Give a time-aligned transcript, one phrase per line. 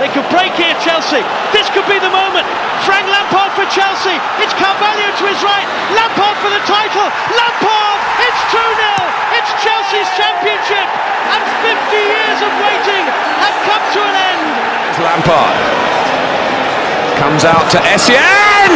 [0.00, 1.20] They could break here, Chelsea.
[1.52, 2.48] This could be the moment.
[2.88, 4.16] Frank Lampard for Chelsea.
[4.40, 5.68] It's Carvalho to his right.
[5.92, 7.04] Lampard for the title.
[7.36, 8.00] Lampard!
[8.24, 9.36] It's 2 0.
[9.36, 10.88] It's Chelsea's championship.
[11.36, 13.04] And 50 years of waiting
[13.44, 14.44] have come to an end.
[14.88, 16.00] It's Lampard
[17.20, 18.72] comes out to Essien.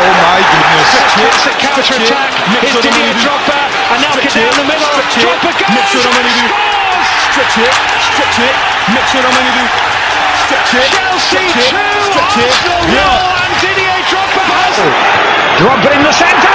[0.00, 0.88] Oh my goodness.
[1.28, 2.32] It's a counter attack.
[2.64, 3.67] Here's Didier Drogba.
[3.88, 4.84] And now get down the middle.
[4.84, 5.56] Goes.
[5.72, 6.44] Mix it, I'm gonna do.
[6.44, 7.08] Scores!
[7.32, 7.72] Stretch it,
[8.04, 8.54] stretch it,
[9.16, 9.64] it, I'm do.
[10.44, 12.52] Stretch it, Chelsea stretch it, 2, stretch it.
[12.52, 13.16] Arsenal Yeah.
[13.16, 14.92] 0, and Didier Drogba has oh.
[15.56, 16.52] Drogba in the centre.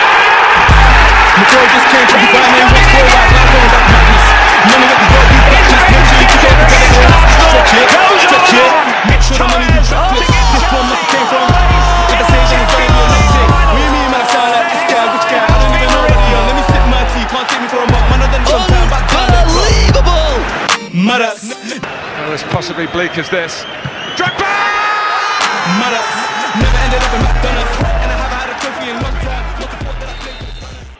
[1.42, 2.70] McCoy just came from Dubai, man.
[2.70, 3.46] What's for right now?
[3.50, 4.26] Going back madness.
[4.64, 5.66] Of it can go be back.
[5.74, 7.02] Just make sure you can get the better.
[7.50, 7.90] Stretch it,
[8.30, 8.72] stretch it.
[9.10, 10.30] Make sure the money do practice.
[10.30, 11.73] This one must have came from.
[21.14, 21.54] Madas.
[21.84, 23.62] Well, as possibly bleak as this.
[24.18, 24.50] Drogba.
[25.78, 26.10] Madas.
[26.58, 27.76] Never ended up in McDonald's.
[27.78, 29.60] And I haven't had a trophy in a long time.
[29.60, 30.16] Not the fault that I
[30.88, 30.98] played.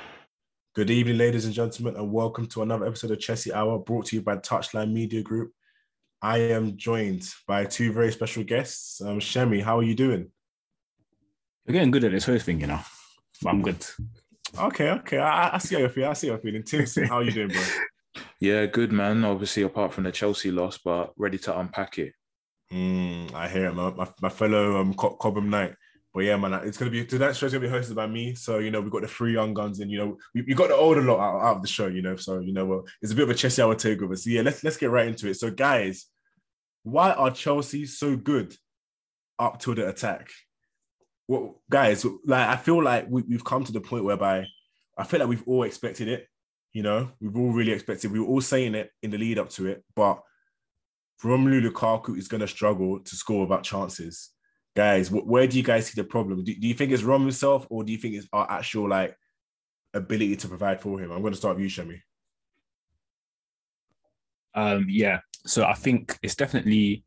[0.76, 4.16] Good evening, ladies and gentlemen, and welcome to another episode of Chessy Hour brought to
[4.16, 5.52] you by Touchline Media Group.
[6.22, 9.02] I am joined by two very special guests.
[9.02, 10.30] Um, Shemi, how are you doing?
[11.66, 12.82] You're getting good at this host thing, you know.
[13.42, 13.84] But I'm good.
[14.60, 15.18] Okay, okay.
[15.18, 16.12] I, I see how you're feeling.
[16.12, 16.62] I see how you're feeling.
[16.62, 17.64] Tim, how are you doing, bro?
[18.40, 19.24] Yeah, good man.
[19.24, 22.14] Obviously, apart from the Chelsea loss, but ready to unpack it.
[22.72, 23.96] Mm, I hear it, man.
[23.96, 25.76] My, my fellow um, Co- Cobham Knight.
[26.14, 28.36] But yeah, man, it's gonna be tonight's show's gonna be hosted by me.
[28.36, 30.70] So you know, we've got the three young guns, and you know, we, we got
[30.70, 31.88] the older lot out, out of the show.
[31.88, 34.18] You know, so you know, well, it's a bit of a Chelsea hour takeover.
[34.18, 35.36] So yeah, let's let's get right into it.
[35.36, 36.06] So guys,
[36.84, 38.56] why are Chelsea so good
[39.40, 40.30] up to the attack?
[41.28, 44.46] Well, guys, like I feel like we, we've come to the point whereby
[44.96, 46.28] I feel like we've all expected it.
[46.74, 48.12] You know, we've all really expected.
[48.12, 50.22] We were all saying it in the lead up to it, but
[51.24, 54.32] Romelu Lukaku is going to struggle to score about chances.
[54.76, 56.44] Guys, wh- where do you guys see the problem?
[56.44, 59.16] Do, do you think it's Rom himself, or do you think it's our actual like
[59.94, 61.12] ability to provide for him?
[61.12, 62.00] I'm going to start with you, Shemi.
[64.56, 65.20] Um, yeah.
[65.46, 67.04] So I think it's definitely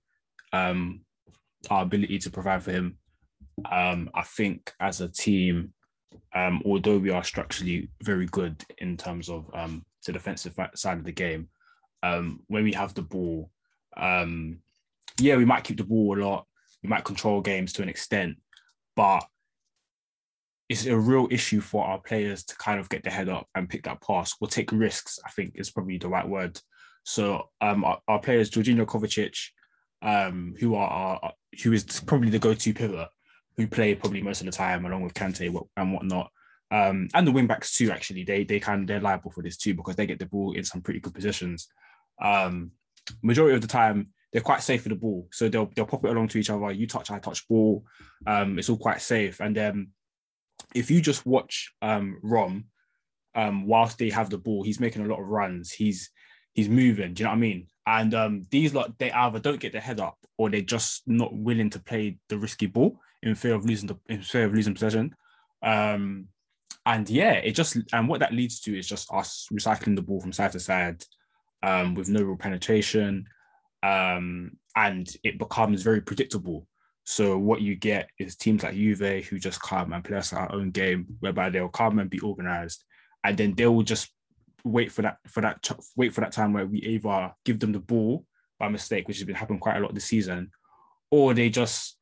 [0.52, 1.00] um
[1.70, 2.98] our ability to provide for him.
[3.70, 5.72] Um, I think as a team,
[6.34, 11.04] um, although we are structurally very good in terms of um the defensive side of
[11.04, 11.48] the game,
[12.02, 13.50] um, when we have the ball,
[13.96, 14.58] um,
[15.18, 16.46] yeah, we might keep the ball a lot,
[16.82, 18.36] we might control games to an extent,
[18.94, 19.24] but
[20.68, 23.68] it's a real issue for our players to kind of get their head up and
[23.68, 25.18] pick that pass or take risks.
[25.24, 26.60] I think is probably the right word.
[27.04, 29.36] So um, our, our players, Jorginho Kovacic,
[30.02, 33.08] um, who are, are who is probably the go-to pivot,
[33.56, 36.30] who play probably most of the time along with Kante and whatnot,
[36.70, 37.90] um, and the wing backs too.
[37.90, 40.64] Actually, they they can they're liable for this too because they get the ball in
[40.64, 41.68] some pretty good positions.
[42.20, 42.72] Um,
[43.22, 46.10] majority of the time, they're quite safe with the ball, so they'll they'll pop it
[46.10, 46.72] along to each other.
[46.72, 47.84] You touch, I touch ball.
[48.26, 49.88] Um, it's all quite safe, and then
[50.74, 52.66] if you just watch um, Rom,
[53.34, 55.72] um, whilst they have the ball, he's making a lot of runs.
[55.72, 56.10] He's
[56.52, 57.14] he's moving.
[57.14, 57.68] Do you know what I mean?
[57.86, 61.32] And um, these lot, they either don't get their head up or they're just not
[61.32, 64.74] willing to play the risky ball in fear of losing the in fear of losing
[64.74, 65.14] possession.
[65.62, 66.28] Um,
[66.86, 70.20] and yeah, it just and what that leads to is just us recycling the ball
[70.20, 71.04] from side to side
[71.62, 73.26] um, with no real penetration,
[73.82, 76.66] um, and it becomes very predictable.
[77.04, 80.52] So what you get is teams like Juve who just come and play us our
[80.52, 82.84] own game, whereby they'll come and be organized,
[83.24, 84.12] and then they will just
[84.64, 87.80] wait for that for that wait for that time where we either give them the
[87.80, 88.24] ball
[88.60, 90.50] by mistake, which has been happening quite a lot this season,
[91.10, 91.98] or they just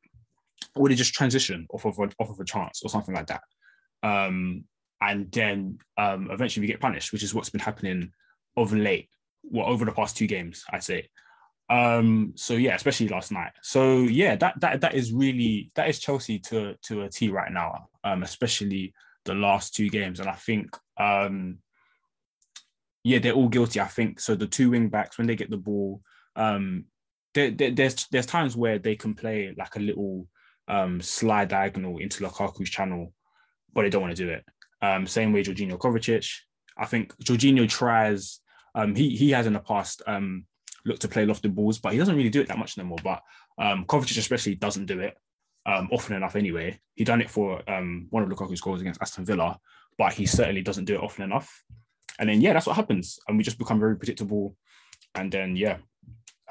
[0.75, 3.41] or they just transition off of a, off of a chance or something like that.
[4.03, 4.65] Um,
[5.01, 8.11] and then um, eventually we get punished, which is what's been happening
[8.57, 9.09] of late,
[9.43, 11.09] well, over the past two games, I'd say.
[11.69, 13.51] Um, so yeah, especially last night.
[13.61, 17.51] So yeah, that that that is really that is Chelsea to to a T right
[17.51, 18.93] now, um, especially
[19.25, 20.19] the last two games.
[20.19, 21.57] And I think um
[23.03, 23.79] yeah, they're all guilty.
[23.79, 24.33] I think so.
[24.33, 26.01] The two wing backs when they get the ball,
[26.35, 26.85] um,
[27.35, 30.27] there, there, there's there's times where they can play like a little
[30.67, 33.13] um slide diagonal into Lukaku's channel,
[33.73, 34.43] but they don't want to do it.
[34.81, 36.31] Um, same way Jorginho Kovacic.
[36.77, 38.39] I think Jorginho tries
[38.75, 40.45] Um, he he has in the past um
[40.85, 42.99] looked to play lofted balls, but he doesn't really do it that much anymore.
[43.03, 43.21] But
[43.57, 45.17] um, Kovacic especially doesn't do it
[45.65, 46.79] um, often enough anyway.
[46.93, 49.57] He done it for um, one of Lukaku's goals against Aston Villa,
[49.97, 51.63] but he certainly doesn't do it often enough.
[52.19, 54.55] And then yeah, that's what happens, and we just become very predictable.
[55.15, 55.77] And then yeah,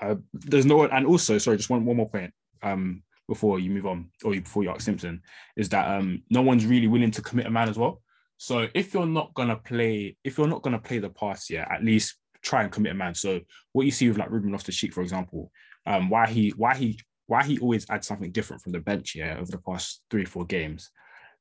[0.01, 2.33] uh, there's no and also sorry, just one one more point
[2.63, 5.23] um, before you move on or before you ask Timson
[5.57, 8.03] is that um, no one's really willing to commit a man as well.
[8.37, 11.85] So if you're not gonna play, if you're not gonna play the pass, yeah, at
[11.85, 13.15] least try and commit a man.
[13.15, 13.41] So
[13.73, 15.51] what you see with like Ruben Loftus-Cheek, for example,
[15.87, 19.37] um, why he why he why he always adds something different from the bench yeah
[19.39, 20.91] over the past three four games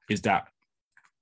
[0.09, 0.47] is that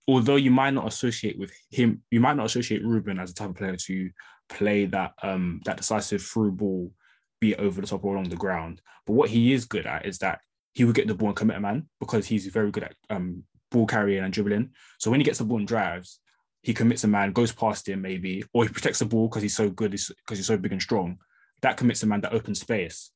[0.07, 3.49] although you might not associate with him, you might not associate Ruben as a type
[3.49, 4.09] of player to
[4.49, 6.91] play that um that decisive through ball,
[7.39, 8.81] be it over the top or along the ground.
[9.05, 10.39] But what he is good at is that
[10.73, 13.43] he would get the ball and commit a man because he's very good at um
[13.71, 14.71] ball carrying and dribbling.
[14.99, 16.19] So when he gets the ball and drives,
[16.61, 19.55] he commits a man, goes past him maybe, or he protects the ball because he's
[19.55, 21.17] so good, because he's so big and strong.
[21.61, 23.11] That commits a man that opens space.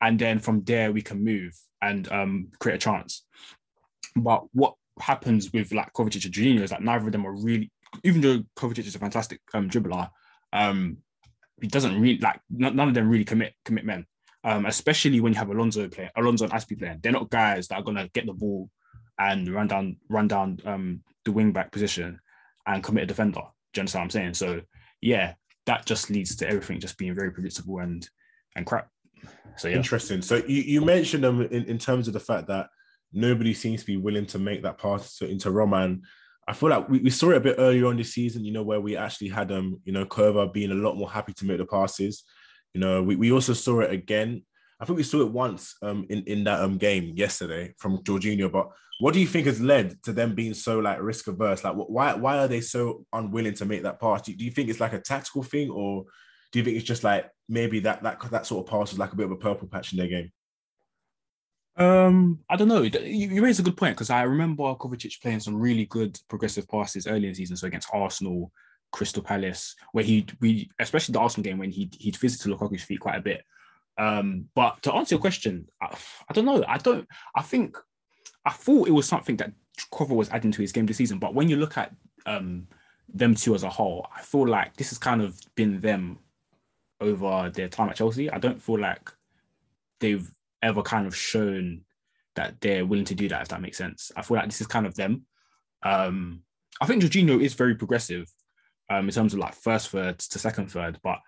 [0.00, 3.24] And then from there, we can move and um, create a chance.
[4.16, 7.70] But what happens with like Kovacic and Jorginho is that neither of them are really,
[8.02, 10.10] even though Kovacic is a fantastic um, dribbler,
[10.52, 10.98] um,
[11.60, 14.04] he doesn't really like none of them really commit commit men.
[14.44, 16.98] Um, especially when you have Alonso playing, Alonso and Azpi playing.
[17.00, 18.68] They're not guys that are gonna get the ball
[19.18, 22.18] and run down run down um, the wing back position
[22.66, 23.40] and commit a defender.
[23.72, 24.34] Do you understand what I'm saying?
[24.34, 24.60] So
[25.00, 25.34] yeah,
[25.66, 28.08] that just leads to everything just being very predictable and
[28.56, 28.88] and crap.
[29.56, 29.76] So yeah.
[29.76, 30.22] Interesting.
[30.22, 32.68] So you, you mentioned them in, in terms of the fact that
[33.12, 36.02] nobody seems to be willing to make that pass to, into Roman.
[36.48, 38.64] I feel like we, we saw it a bit earlier on this season, you know,
[38.64, 41.58] where we actually had um, you know, Kova being a lot more happy to make
[41.58, 42.24] the passes.
[42.74, 44.42] You know, we, we also saw it again
[44.82, 48.50] I think we saw it once um, in in that um, game yesterday from Jorginho.
[48.50, 51.62] But what do you think has led to them being so like risk averse?
[51.62, 54.22] Like, why why are they so unwilling to make that pass?
[54.22, 56.04] Do you, do you think it's like a tactical thing, or
[56.50, 59.12] do you think it's just like maybe that that that sort of pass was like
[59.12, 60.32] a bit of a purple patch in their game?
[61.76, 62.82] Um, I don't know.
[62.82, 62.90] You,
[63.28, 67.06] you raise a good point because I remember Kovacic playing some really good progressive passes
[67.06, 67.56] early in the season.
[67.56, 68.50] So against Arsenal,
[68.92, 73.00] Crystal Palace, where he we especially the Arsenal game when he he'd visited Lukaku's feet
[73.00, 73.42] quite a bit.
[73.98, 75.94] Um, but to answer your question, I,
[76.28, 76.64] I, don't know.
[76.66, 77.06] I don't.
[77.34, 77.76] I think
[78.44, 79.52] I thought it was something that
[79.92, 81.18] Kova was adding to his game this season.
[81.18, 81.92] But when you look at
[82.26, 82.66] um,
[83.12, 86.18] them two as a whole, I feel like this has kind of been them
[87.00, 88.30] over their time at Chelsea.
[88.30, 89.10] I don't feel like
[90.00, 90.30] they've
[90.62, 91.82] ever kind of shown
[92.34, 93.42] that they're willing to do that.
[93.42, 95.26] If that makes sense, I feel like this is kind of them.
[95.82, 96.42] Um,
[96.80, 98.32] I think Jorginho is very progressive
[98.92, 101.18] um, in terms of like first third to second third, but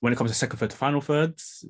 [0.00, 1.64] when it comes to second third to final thirds,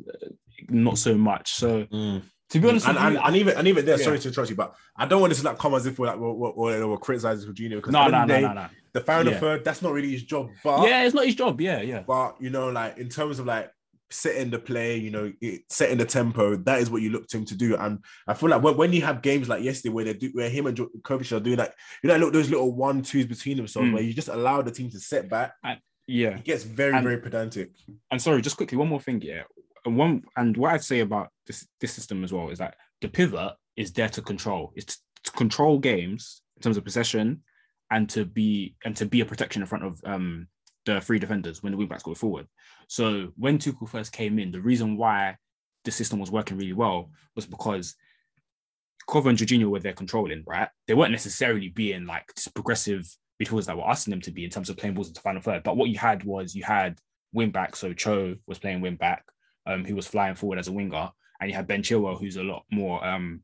[0.68, 1.54] not so much.
[1.54, 2.22] So mm.
[2.50, 4.04] to be honest, and, and, you, and, even and even there, yeah.
[4.04, 6.06] sorry to interrupt you, but I don't want this to like come as if we're
[6.06, 9.38] like we're, we're, we're criticizing Jorginho because no, no, no, no, no, the final yeah.
[9.38, 10.50] third that's not really his job.
[10.64, 11.60] But yeah, it's not his job.
[11.60, 12.02] Yeah, yeah.
[12.06, 13.70] But you know, like in terms of like
[14.10, 15.32] setting the play, you know,
[15.68, 16.56] setting the tempo.
[16.56, 17.76] That is what you look to him to do.
[17.76, 20.50] And I feel like when, when you have games like yesterday where they do where
[20.50, 23.88] him and Kovacic are doing that, you know, look those little one twos between themselves
[23.88, 23.94] mm.
[23.94, 25.54] where you just allow the team to set back.
[25.62, 27.70] And, yeah, it gets very and, very pedantic.
[28.10, 29.22] And sorry, just quickly, one more thing.
[29.22, 29.42] Yeah,
[29.84, 33.08] and one and what I'd say about this this system as well is that the
[33.08, 34.72] pivot is there to control.
[34.74, 37.42] It's to control games in terms of possession
[37.90, 40.48] and to be and to be a protection in front of um
[40.94, 42.46] the three defenders when the wingbacks go forward.
[42.88, 45.36] So when Tuchel first came in, the reason why
[45.84, 47.94] the system was working really well was because
[49.08, 50.68] Kova and Jorginho were there controlling, right?
[50.86, 53.08] They weren't necessarily being like progressive
[53.42, 55.62] midfielders that were asking them to be in terms of playing balls into final third.
[55.62, 56.98] But what you had was you had
[57.32, 57.76] wing back.
[57.76, 59.24] So Cho was playing wing back,
[59.66, 62.42] um, who was flying forward as a winger, and you had Ben Chilwell, who's a
[62.42, 63.42] lot more um,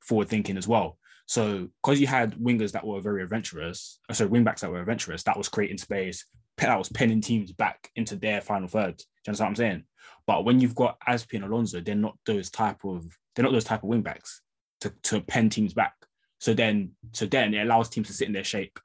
[0.00, 0.98] forward thinking as well.
[1.26, 4.80] So because you had wingers that were very adventurous, uh, so wing backs that were
[4.80, 6.26] adventurous, that was creating space.
[6.58, 8.96] That was penning teams back into their final third.
[8.96, 9.84] Do you understand what I'm saying?
[10.26, 13.64] But when you've got Azpi and Alonso, they're not those type of they're not those
[13.64, 14.42] type of wing backs
[14.82, 15.94] to, to pen teams back.
[16.38, 18.78] So then so then it allows teams to sit in their shape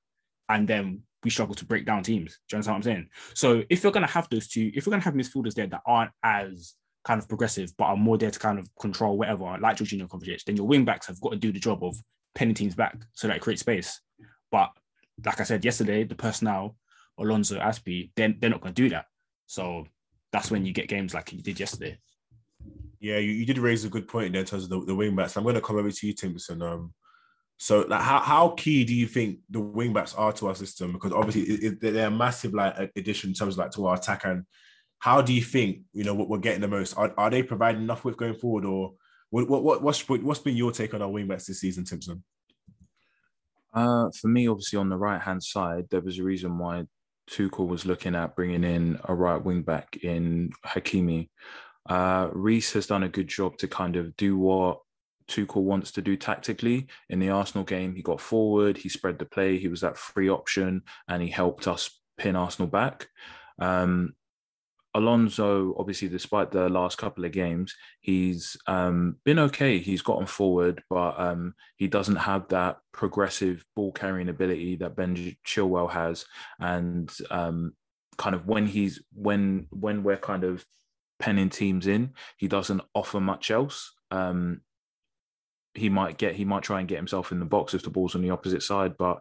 [0.49, 2.39] and then we struggle to break down teams.
[2.47, 3.09] Do you understand what I'm saying?
[3.33, 6.11] So if you're to have those two, if you're to have midfielders there that aren't
[6.23, 10.07] as kind of progressive, but are more there to kind of control whatever, like Jorginho
[10.07, 11.97] Kovacic, then your wing backs have got to do the job of
[12.35, 13.99] penning teams back so that it creates space.
[14.51, 14.69] But
[15.25, 16.77] like I said yesterday, the personnel,
[17.19, 19.05] Alonso, Azpi, they're, they're not going to do that.
[19.45, 19.85] So
[20.31, 21.97] that's when you get games like you did yesterday.
[22.99, 25.15] Yeah, you, you did raise a good point there in terms of the, the wing
[25.15, 25.37] backs.
[25.37, 26.61] I'm going to come over to you, Timson.
[26.61, 26.93] Um,
[27.57, 30.93] so, like, how, how key do you think the wingbacks are to our system?
[30.93, 33.95] Because obviously, it, it, they're a massive like addition in terms of like to our
[33.95, 34.23] attack.
[34.25, 34.45] And
[34.99, 36.97] how do you think you know what we're getting the most?
[36.97, 38.93] Are, are they providing enough with going forward, or
[39.29, 42.23] what, what what's what's been your take on our wingbacks this season, Timson?
[43.73, 46.85] Uh, for me, obviously on the right hand side, there was a reason why
[47.29, 51.29] Tuchel was looking at bringing in a right wing back in Hakimi.
[51.87, 54.79] Uh, Reece has done a good job to kind of do what
[55.27, 56.87] Tuchel wants to do tactically.
[57.09, 60.29] In the Arsenal game, he got forward, he spread the play, he was that free
[60.29, 63.07] option, and he helped us pin Arsenal back.
[63.59, 64.15] Um,
[64.95, 69.79] Alonso, obviously, despite the last couple of games, he's um, been okay.
[69.79, 75.35] He's gotten forward, but um, he doesn't have that progressive ball carrying ability that Ben
[75.45, 76.25] Chilwell has.
[76.59, 77.73] And um,
[78.17, 80.65] kind of when he's when when we're kind of
[81.19, 83.93] penning teams in, he doesn't offer much else.
[84.09, 84.61] Um,
[85.75, 88.15] he might get he might try and get himself in the box if the ball's
[88.15, 89.19] on the opposite side, but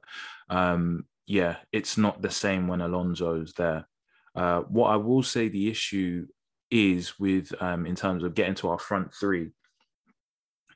[0.49, 3.87] um, yeah, it's not the same when Alonso's there.
[4.35, 6.27] Uh, what I will say the issue
[6.71, 9.51] is with um, in terms of getting to our front three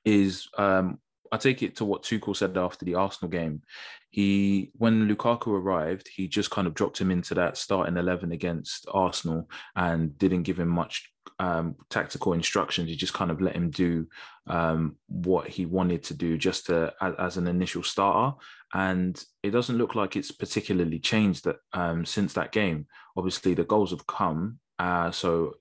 [0.05, 0.99] is um,
[1.31, 3.63] I take it to what Tuchel said after the Arsenal game.
[4.11, 8.87] He, when Lukaku arrived, he just kind of dropped him into that starting eleven against
[8.93, 11.12] Arsenal and didn't give him much
[11.43, 12.89] um, tactical instructions.
[12.89, 14.07] He just kind of let him do
[14.47, 18.37] um, what he wanted to do, just to, as, as, an initial starter.
[18.73, 22.87] And it doesn't look like it's particularly changed that um, since that game.
[23.17, 25.55] Obviously, the goals have come, uh, so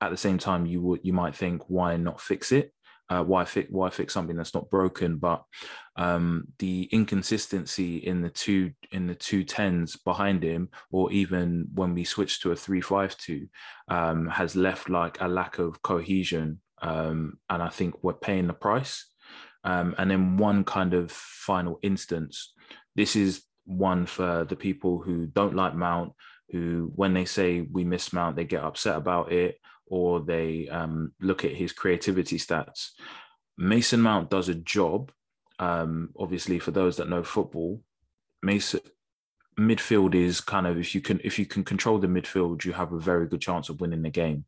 [0.00, 2.72] at the same time, you would you might think, why not fix it?
[3.08, 5.44] Uh, why fix why fix something that's not broken but
[5.96, 11.94] um, the inconsistency in the two in the two tens behind him or even when
[11.94, 13.48] we switch to a 352
[13.88, 18.52] um, has left like a lack of cohesion um, and i think we're paying the
[18.52, 19.06] price.
[19.64, 22.52] Um, and then one kind of final instance
[22.94, 26.12] this is one for the people who don't like mount
[26.50, 31.12] who when they say we miss mount they get upset about it or they um,
[31.20, 32.90] look at his creativity stats.
[33.56, 35.12] Mason Mount does a job.
[35.58, 37.82] Um, obviously, for those that know football,
[38.42, 38.80] Mason
[39.58, 42.92] midfield is kind of if you can if you can control the midfield, you have
[42.92, 44.44] a very good chance of winning the game.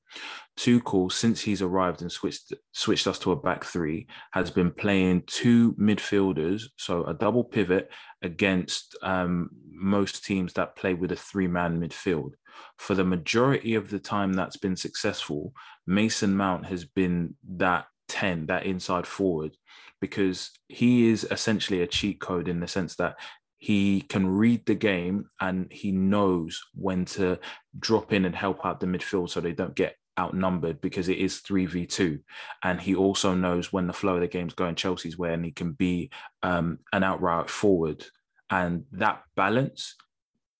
[0.58, 5.22] Tuchel, since he's arrived and switched switched us to a back three, has been playing
[5.26, 7.90] two midfielders, so a double pivot
[8.22, 12.32] against um, most teams that play with a three man midfield
[12.76, 15.52] for the majority of the time that's been successful,
[15.86, 19.56] Mason Mount has been that 10, that inside forward,
[20.00, 23.16] because he is essentially a cheat code in the sense that
[23.58, 27.38] he can read the game and he knows when to
[27.78, 31.40] drop in and help out the midfield so they don't get outnumbered because it is
[31.42, 32.20] 3v2
[32.64, 35.52] and he also knows when the flow of the game's going chelsea's way and he
[35.52, 36.10] can be
[36.42, 38.04] um, an outright forward
[38.50, 39.94] and that balance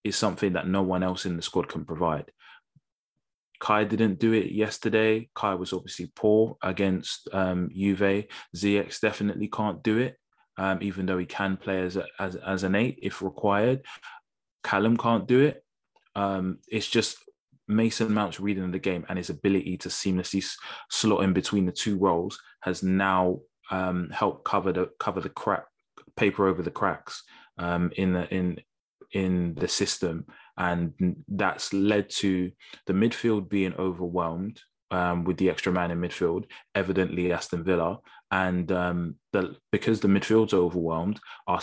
[0.05, 2.31] is something that no one else in the squad can provide.
[3.61, 5.29] Kai didn't do it yesterday.
[5.35, 8.27] Kai was obviously poor against um, Juve.
[8.57, 10.17] Ziyech definitely can't do it,
[10.59, 13.83] um, even though he can play as, a, as as an eight if required.
[14.65, 15.65] Callum can't do it.
[16.15, 17.17] Um, it's just
[17.69, 20.45] Mason Mount's reading of the game and his ability to seamlessly
[20.91, 23.39] slot in between the two roles has now
[23.71, 25.65] um, helped cover the cover the crack
[26.17, 27.23] paper over the cracks
[27.59, 28.59] um, in the in
[29.13, 30.93] in the system, and
[31.29, 32.51] that's led to
[32.87, 36.45] the midfield being overwhelmed um, with the extra man in midfield.
[36.75, 37.99] Evidently, Aston Villa,
[38.31, 41.61] and um, the because the midfield's are overwhelmed, our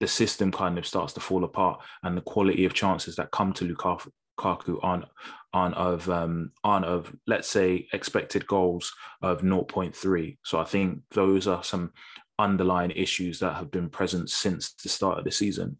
[0.00, 3.52] the system kind of starts to fall apart, and the quality of chances that come
[3.54, 5.04] to Lukaku aren't
[5.52, 10.38] aren't of um, aren't of let's say expected goals of 0.3.
[10.44, 11.92] So I think those are some
[12.38, 15.76] underlying issues that have been present since the start of the season.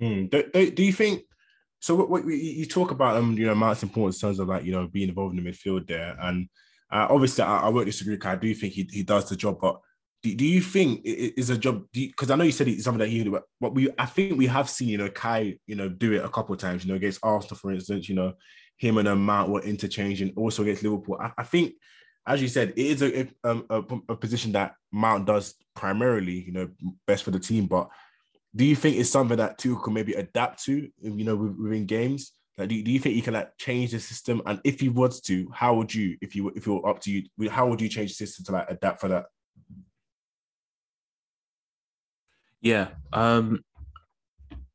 [0.00, 0.30] Mm.
[0.30, 1.22] Do, do, do, you think?
[1.84, 4.64] So what, what, you talk about um you know Mount's importance in terms of like
[4.64, 6.48] you know being involved in the midfield there, and
[6.90, 8.16] uh, obviously I, I won't disagree.
[8.24, 9.78] I do think he, he does the job, but
[10.22, 11.84] do, do you think it is a job?
[11.92, 14.46] Because I know you said it's something that he, but, but we I think we
[14.46, 16.86] have seen you know Kai you know do it a couple of times.
[16.86, 18.32] You know against Arsenal, for instance, you know
[18.78, 20.32] him and um, Mount were interchanging.
[20.36, 21.74] Also against Liverpool, I, I think
[22.26, 26.52] as you said, it is a, a, a, a position that Mount does primarily, you
[26.52, 26.70] know,
[27.06, 27.66] best for the team.
[27.66, 27.90] But
[28.56, 32.32] do you think it's something that Tuchel can maybe adapt to, you know, within games?
[32.56, 34.40] Like, do, do you think you can like change the system?
[34.46, 37.50] And if he was to, how would you, if you if you're up to you,
[37.50, 39.26] how would you change the system to like adapt for that?
[42.60, 43.64] Yeah, um,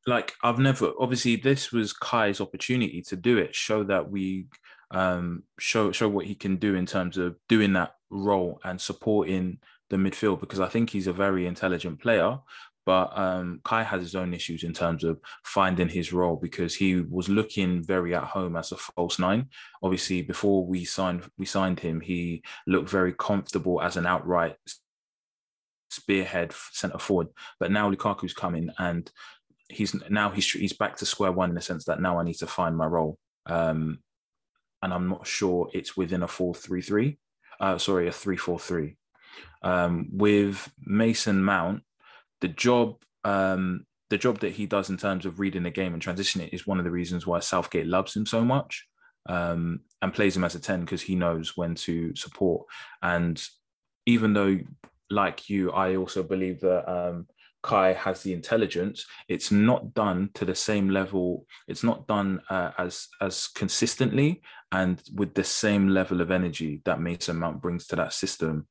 [0.06, 4.48] like I've never obviously this was Kai's opportunity to do it, show that we
[4.92, 9.60] um show show what he can do in terms of doing that role and supporting
[9.90, 12.40] the midfield because I think he's a very intelligent player.
[12.90, 17.02] But um, Kai has his own issues in terms of finding his role because he
[17.02, 19.50] was looking very at home as a false nine.
[19.84, 24.56] Obviously, before we signed we signed him, he looked very comfortable as an outright
[25.92, 27.28] spearhead centre forward.
[27.60, 29.08] But now Lukaku's coming and
[29.70, 32.40] he's now he's he's back to square one in the sense that now I need
[32.40, 33.20] to find my role.
[33.46, 34.00] Um,
[34.82, 37.20] and I'm not sure it's within a four three three.
[37.60, 38.98] Uh, sorry, a three four three.
[39.62, 41.84] Um, with Mason Mount,
[42.42, 46.02] the job um, the job that he does in terms of reading the game and
[46.02, 48.88] transitioning is one of the reasons why Southgate loves him so much
[49.28, 52.66] um, and plays him as a 10 because he knows when to support.
[53.04, 53.42] And
[54.06, 54.60] even though,
[55.12, 57.28] like you, I also believe that um,
[57.62, 61.46] Kai has the intelligence, it's not done to the same level.
[61.68, 64.42] It's not done uh, as as consistently
[64.72, 68.68] and with the same level of energy that Mason Mount brings to that system.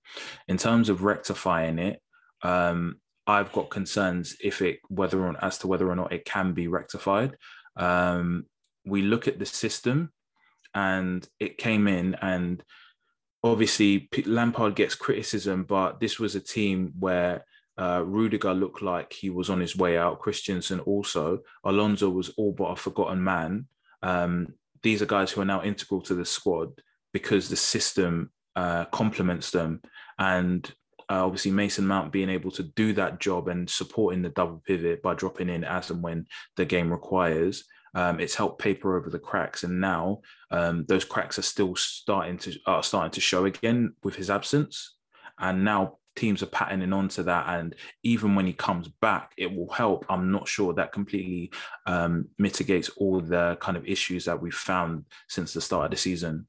[0.49, 2.01] In terms of rectifying it,
[2.43, 2.97] um,
[3.29, 6.67] I've got concerns if it whether or as to whether or not it can be
[6.67, 7.37] rectified.
[7.77, 8.47] Um,
[8.87, 10.11] we look at the system,
[10.75, 12.65] and it came in, and
[13.45, 17.45] obviously Lampard gets criticism, but this was a team where
[17.79, 20.19] uh, Rudiger looked like he was on his way out.
[20.19, 21.41] Christensen also.
[21.65, 23.69] Alonso was all but a forgotten man.
[24.03, 24.49] Um,
[24.83, 26.71] these are guys who are now integral to the squad
[27.13, 29.81] because the system uh, complements them.
[30.19, 30.71] And
[31.11, 35.03] uh, obviously Mason Mount being able to do that job and supporting the double pivot
[35.03, 37.65] by dropping in as and when the game requires.
[37.95, 42.37] Um, it's helped paper over the cracks, and now um, those cracks are still starting
[42.39, 44.97] to are starting to show again with his absence.
[45.39, 49.71] And now teams are patterning onto that, and even when he comes back, it will
[49.71, 50.05] help.
[50.11, 51.51] I'm not sure that completely
[51.87, 55.97] um, mitigates all the kind of issues that we've found since the start of the
[55.97, 56.47] season.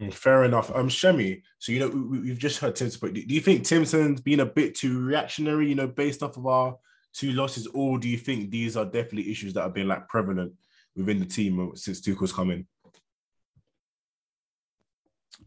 [0.00, 0.70] Mm, fair enough.
[0.74, 1.42] Um, Shemi.
[1.58, 4.46] So you know we, have just heard Tim's but do you think Timson's been a
[4.46, 5.68] bit too reactionary?
[5.68, 6.76] You know, based off of our
[7.12, 10.52] two losses, or do you think these are definitely issues that have been like prevalent
[10.94, 12.66] within the team since Tuchel's come in?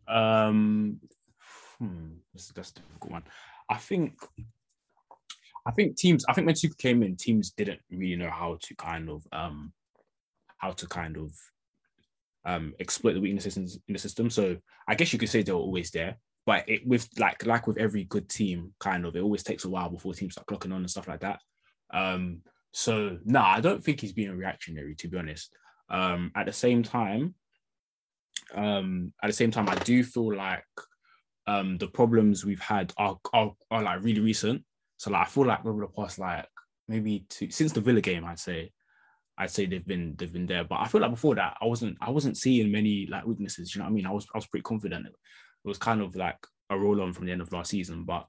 [0.08, 1.00] Um,
[1.79, 3.24] hmm, that's a difficult one.
[3.70, 4.13] I think,
[5.65, 6.25] I think teams.
[6.27, 9.72] I think when Tuchel came in, teams didn't really know how to kind of um,
[10.58, 11.31] how to kind of
[12.45, 14.29] um, exploit the weaknesses in, in, the system.
[14.29, 17.68] So I guess you could say they were always there, but it with like like
[17.68, 20.74] with every good team, kind of it always takes a while before teams start clocking
[20.74, 21.39] on and stuff like that.
[21.94, 22.42] Um,
[22.74, 25.53] so no, nah, I don't think he's being reactionary to be honest.
[25.89, 27.35] Um, at the same time,
[28.53, 30.63] um, at the same time, I do feel like
[31.48, 34.63] um, the problems we've had are, are, are like really recent.
[34.98, 36.48] So like I feel like over the past like
[36.87, 38.72] maybe two since the Villa game, I'd say
[39.37, 40.63] I'd say they've been they've been there.
[40.63, 43.74] But I feel like before that, I wasn't I wasn't seeing many like weaknesses.
[43.74, 44.05] You know what I mean?
[44.05, 45.07] I was I was pretty confident.
[45.07, 45.13] It
[45.67, 46.37] was kind of like
[46.70, 48.03] a roll on from the end of last season.
[48.05, 48.27] But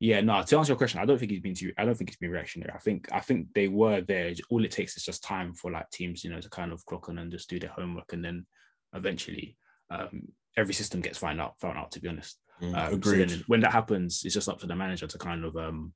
[0.00, 0.42] yeah, no.
[0.42, 1.72] To answer your question, I don't think he's been too.
[1.78, 2.72] I don't think he's been reactionary.
[2.74, 4.32] I think I think they were there.
[4.50, 7.08] All it takes is just time for like teams, you know, to kind of clock
[7.08, 8.46] on and just do their homework, and then
[8.94, 9.56] eventually
[9.90, 10.22] um,
[10.56, 11.58] every system gets found out.
[11.60, 12.38] Found out, to be honest.
[12.60, 13.30] Mm, um, agreed.
[13.30, 15.92] So when that happens, it's just up to the manager to kind of um,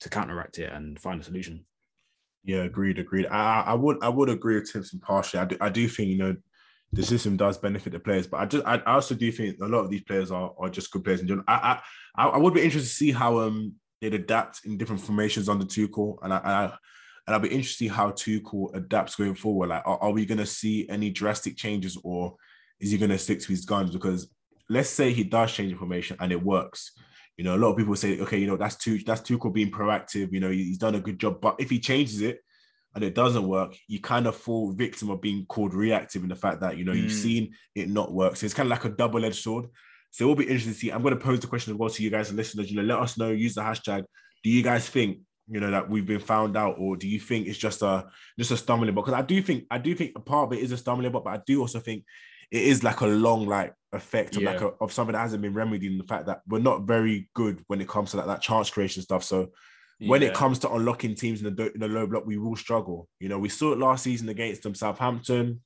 [0.00, 1.64] to counteract it and find a solution.
[2.48, 3.26] Yeah, agreed, agreed.
[3.26, 5.38] I, I would I would agree with Timson partially.
[5.38, 6.34] I do, I do think you know
[6.94, 9.80] the system does benefit the players, but I just I, also do think a lot
[9.80, 11.44] of these players are, are just good players in general.
[11.46, 11.78] I,
[12.16, 15.66] I I would be interested to see how um they'd adapt in different formations under
[15.66, 16.64] Tuchel, and I, I
[17.26, 19.68] and I'll be interested to see how Tuchel adapts going forward.
[19.68, 22.34] Like, are, are we going to see any drastic changes, or
[22.80, 23.90] is he going to stick to his guns?
[23.90, 24.26] Because
[24.70, 26.92] let's say he does change information and it works.
[27.38, 29.54] You know, a lot of people say, okay, you know, that's too that's too Tuchel
[29.54, 30.32] being proactive.
[30.32, 31.40] You know, he's done a good job.
[31.40, 32.40] But if he changes it
[32.94, 36.34] and it doesn't work, you kind of fall victim of being called reactive in the
[36.34, 37.02] fact that you know mm.
[37.02, 38.36] you've seen it not work.
[38.36, 39.66] So it's kind of like a double-edged sword.
[40.10, 40.90] So it will be interesting to see.
[40.90, 42.70] I'm going to pose the question as well to you guys and listeners.
[42.70, 43.30] You know, let us know.
[43.30, 44.04] Use the hashtag.
[44.42, 47.46] Do you guys think you know that we've been found out, or do you think
[47.46, 49.06] it's just a just a stumbling block?
[49.06, 51.24] Because I do think I do think a part of it is a stumbling block,
[51.24, 52.04] but I do also think
[52.50, 54.52] it is like a long like effect of yeah.
[54.52, 57.28] like a, of something that hasn't been remedied in the fact that we're not very
[57.34, 59.24] good when it comes to like that chance creation stuff.
[59.24, 59.50] So
[60.00, 60.28] when yeah.
[60.28, 63.08] it comes to unlocking teams in the, in the low block, we will struggle.
[63.18, 65.60] You know, we saw it last season against them, Southampton,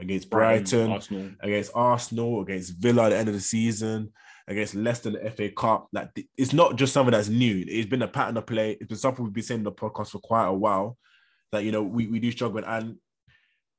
[0.00, 1.30] against Brighton, Brighton Arsenal.
[1.40, 4.12] against Arsenal, against Villa at the end of the season,
[4.46, 5.88] against Leicester in the FA Cup.
[5.92, 7.64] Like it's not just something that's new.
[7.66, 8.72] It's been a pattern of play.
[8.72, 10.96] It's been something we've been saying in the podcast for quite a while.
[11.50, 12.96] That you know we, we do struggle, and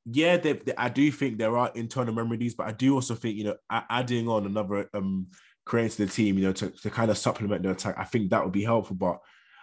[0.06, 3.36] yeah, they, they, I do think there are internal remedies, but I do also think
[3.36, 5.28] you know adding on another um
[5.64, 7.94] crane to the team, you know, to, to kind of supplement the attack.
[7.98, 9.18] I think that would be helpful, but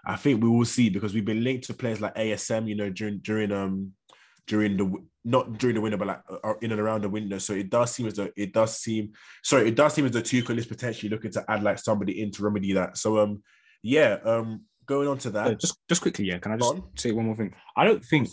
[0.05, 2.89] I think we will see because we've been linked to players like ASM, you know,
[2.89, 3.91] during during um
[4.47, 4.91] during the
[5.23, 7.37] not during the window, but like uh, in and around the window.
[7.37, 9.11] So it does seem as though it does seem
[9.43, 12.31] sorry, it does seem as though Tuchel is potentially looking to add like somebody in
[12.31, 12.97] to remedy that.
[12.97, 13.43] So um
[13.83, 15.47] yeah, um going on to that.
[15.49, 16.39] Yeah, just just quickly, yeah.
[16.39, 17.53] Can I just say one more thing?
[17.77, 18.29] I don't think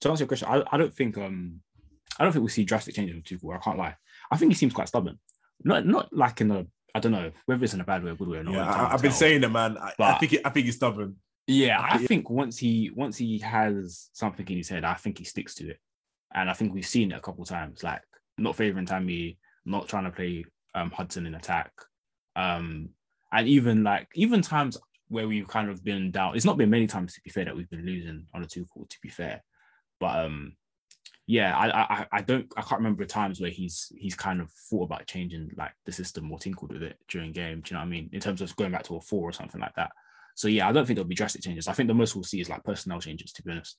[0.00, 1.60] to answer your question, I, I don't think um
[2.18, 3.54] I don't think we see drastic changes with Tuchel.
[3.54, 3.96] I can't lie.
[4.30, 5.18] I think he seems quite stubborn.
[5.64, 8.14] Not not like in a I don't know whether it's in a bad way or
[8.14, 8.54] good way or not.
[8.54, 9.76] Yeah, I, have been saying it, man.
[9.76, 11.16] I, I think it, I think he's stubborn.
[11.46, 15.24] Yeah, I think once he once he has something in his head, I think he
[15.24, 15.78] sticks to it,
[16.34, 17.82] and I think we've seen it a couple times.
[17.82, 18.00] Like
[18.38, 21.70] not favoring Tammy, not trying to play um, Hudson in attack,
[22.34, 22.88] um,
[23.30, 24.78] and even like even times
[25.08, 26.34] where we've kind of been down.
[26.34, 28.64] It's not been many times to be fair that we've been losing on a two
[28.66, 28.86] call.
[28.86, 29.42] To be fair,
[30.00, 30.56] but um,
[31.26, 34.84] yeah, I, I I don't I can't remember times where he's he's kind of thought
[34.84, 37.60] about changing like the system or tinkled with it during game.
[37.60, 38.10] Do you know what I mean?
[38.12, 39.90] In terms of going back to a four or something like that.
[40.36, 41.66] So yeah, I don't think there'll be drastic changes.
[41.66, 43.32] I think the most we'll see is like personnel changes.
[43.32, 43.78] To be honest.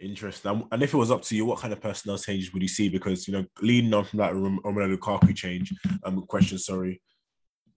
[0.00, 0.66] Interesting.
[0.72, 2.88] And if it was up to you, what kind of personnel changes would you see?
[2.88, 7.02] Because you know, leading on from that Romelu Lukaku change, um, question, sorry,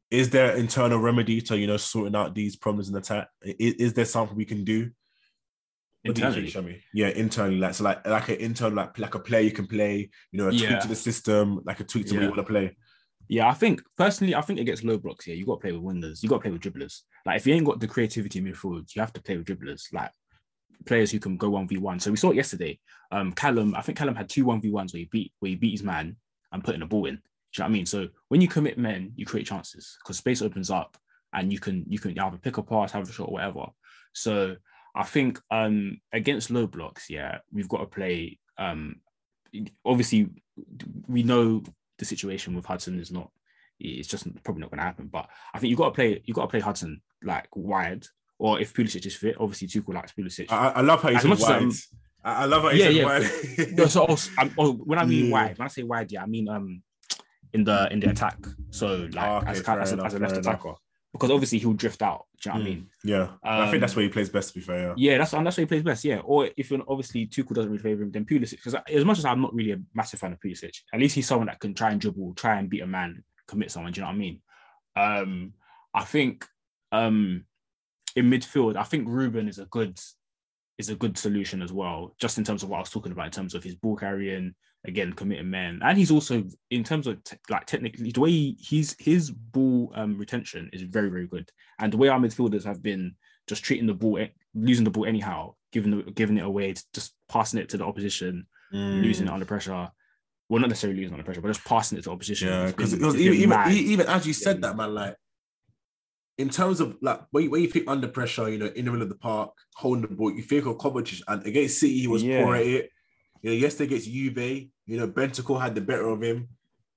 [0.10, 3.28] is there internal remedy to you know sorting out these problems in the attack?
[3.44, 4.92] Is, is there something we can do?
[6.04, 6.42] What internally.
[6.42, 9.42] do you think, Yeah, internally, like so, like like an internal, like like a player
[9.42, 10.80] you can play, you know, a tweak yeah.
[10.80, 12.20] to the system, like a tweak to yeah.
[12.20, 12.76] what you want to play.
[13.30, 15.36] Yeah, I think personally, I think it gets low blocks here.
[15.36, 16.22] You got to play with wingers.
[16.22, 17.02] You got to play with dribblers.
[17.26, 19.94] Like if you ain't got the creativity in midfield, you have to play with dribblers.
[19.94, 20.12] Like
[20.86, 22.00] players who can go one v one.
[22.00, 22.80] So we saw it yesterday.
[23.12, 25.56] Um, Callum, I think Callum had two one v ones where he beat where he
[25.56, 26.18] beat his man
[26.52, 27.16] and putting the ball in.
[27.16, 27.86] Do you know what I mean?
[27.86, 30.98] So when you commit men, you create chances because space opens up
[31.34, 33.66] and you can you can either pick a pass, have a shot, or whatever.
[34.14, 34.56] So
[34.96, 38.40] I think um against low blocks, yeah, we've got to play.
[38.58, 38.98] Um,
[39.86, 40.30] obviously,
[41.08, 41.64] we know
[41.98, 43.32] the situation with Hudson is not.
[43.80, 45.10] It's just probably not going to happen.
[45.12, 46.22] But I think you've got to play.
[46.26, 48.06] You've got to play Hudson like wide,
[48.38, 50.52] or if Pulisic is fit, obviously Tuchel likes Pulisic.
[50.52, 51.64] I, I love how said wide.
[51.64, 51.88] As,
[52.24, 53.06] I love how you yeah, yeah.
[53.06, 53.72] wide.
[53.74, 55.32] no, so also, oh, when I mean yeah.
[55.32, 56.84] wide, when I say wide, yeah, I mean um
[57.52, 58.38] in the in the attack.
[58.70, 60.76] So like oh, okay, as, as, enough, as, a left attacker
[61.14, 62.26] because obviously he'll drift out.
[62.42, 62.72] Do you know what mm.
[62.72, 62.88] I mean?
[63.04, 64.50] Yeah, um, I think that's where he plays best.
[64.50, 66.04] To be fair, yeah, yeah that's and that's where he plays best.
[66.04, 68.58] Yeah, or if you obviously Tuchel doesn't really favour him, then Pulisic.
[68.58, 71.28] Because as much as I'm not really a massive fan of Pulisic, at least he's
[71.28, 73.92] someone that can try and dribble, try and beat a man, commit someone.
[73.94, 74.42] Do you know what I mean?
[74.96, 75.54] Um,
[75.94, 76.46] I think
[76.92, 77.46] um,
[78.16, 80.00] in midfield, I think Ruben is a good
[80.80, 83.28] is a good solution as well, just in terms of what I was talking about
[83.28, 87.24] in terms of his ball carrying, again committing men, and he's also in terms of
[87.24, 91.50] te- like technically the way he, he's his ball um, retention is very very good,
[91.80, 93.16] and the way our midfielders have been
[93.48, 97.60] just treating the ball, losing the ball anyhow, giving the, giving it away, just passing
[97.60, 99.02] it to the opposition, mm.
[99.02, 99.90] losing it under pressure.
[100.50, 102.50] Well, not necessarily losing under pressure, but just passing it to opposition.
[102.50, 105.16] Yeah, because even, even, even as you said that, man, like
[106.38, 108.92] in terms of like when you, when you think under pressure, you know, in the
[108.92, 112.08] middle of the park, holding the ball, you think of Kovacic, and against City, he
[112.08, 112.44] was yeah.
[112.44, 112.90] poor at it.
[113.44, 116.48] You know, yesterday against Juve, you know, Bentancur had the better of him.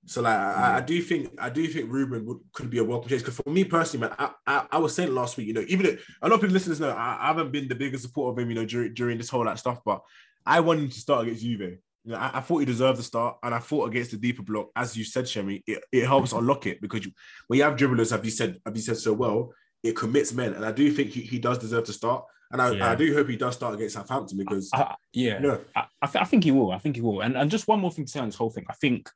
[0.09, 3.09] So like I, I, do think I do think Ruben would, could be a welcome
[3.09, 5.65] change because for me personally, man, I, I, I was saying last week, you know,
[5.67, 8.31] even if, a lot of people listeners know I, I, haven't been the biggest supporter
[8.31, 10.01] of him, you know, during during this whole like stuff, but
[10.47, 11.61] I wanted him to start against Juve.
[11.61, 14.43] You know, I, I, thought he deserved the start, and I thought against the deeper
[14.43, 17.11] block, as you said, Shemi, it, it helps unlock it because you,
[17.49, 20.53] when you have dribblers, have you said, have you said so well, it commits men,
[20.53, 22.25] and I do think he, he does deserve to start.
[22.53, 22.91] And I, yeah.
[22.91, 26.07] I do hope he does start against Southampton because I, yeah, you know, I, I,
[26.07, 26.71] th- I, think he will.
[26.71, 27.21] I think he will.
[27.21, 28.67] And and just one more thing to say on this whole thing.
[28.71, 29.11] I think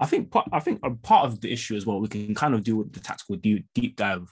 [0.00, 2.00] I think part, I think a part of the issue as well.
[2.00, 4.28] We can kind of do with the tactical deep, deep dive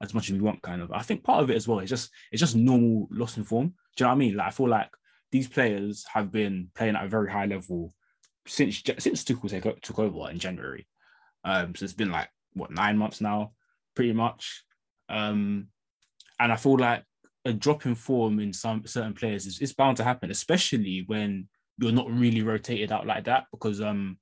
[0.00, 0.62] as much as we want.
[0.62, 0.90] Kind of.
[0.92, 3.74] I think part of it as well is just it's just normal loss in form.
[3.96, 4.36] Do you know what I mean?
[4.36, 4.90] Like I feel like
[5.30, 7.94] these players have been playing at a very high level
[8.46, 10.86] since since Tuchel took, took over in January.
[11.44, 13.52] Um, so it's been like what nine months now,
[13.94, 14.64] pretty much.
[15.10, 15.68] Um,
[16.38, 17.04] and I feel like
[17.44, 21.48] a drop in form in some certain players is, is bound to happen, especially when
[21.78, 24.18] you're not really rotated out like that because um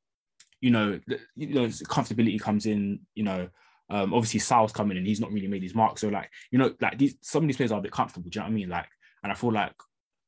[0.60, 0.98] you know
[1.34, 3.48] you know comfortability comes in you know
[3.90, 5.98] um obviously Saul's coming and he's not really made his mark.
[5.98, 8.38] So like you know like these some of these players are a bit comfortable do
[8.38, 8.68] you know what I mean?
[8.68, 8.88] Like
[9.22, 9.74] and I feel like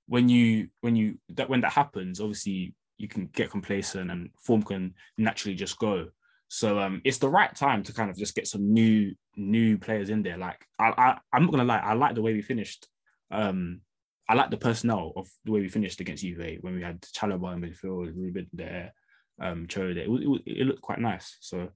[0.07, 4.62] when you when you that when that happens obviously you can get complacent and form
[4.62, 6.09] can naturally just go
[6.52, 10.10] so um, it's the right time to kind of just get some new new players
[10.10, 10.36] in there.
[10.36, 12.88] Like I, I I'm not gonna lie, I like the way we finished.
[13.30, 13.82] Um,
[14.28, 17.54] I like the personnel of the way we finished against Juve when we had Chalobah
[17.54, 18.92] in midfield, Ruben there,
[19.40, 20.04] um, Cho there.
[20.04, 21.36] It, it, it looked quite nice.
[21.40, 21.68] So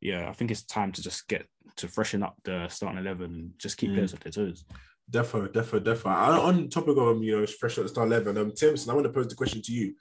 [0.00, 3.50] yeah, I think it's time to just get to freshen up the starting eleven and
[3.58, 3.94] just keep mm.
[3.96, 4.64] players off their toes.
[5.10, 6.06] Defo, defo, defo.
[6.06, 9.06] On topic of um, you know, fresh at the start eleven, um, Timson, I want
[9.06, 9.94] to pose the question to you.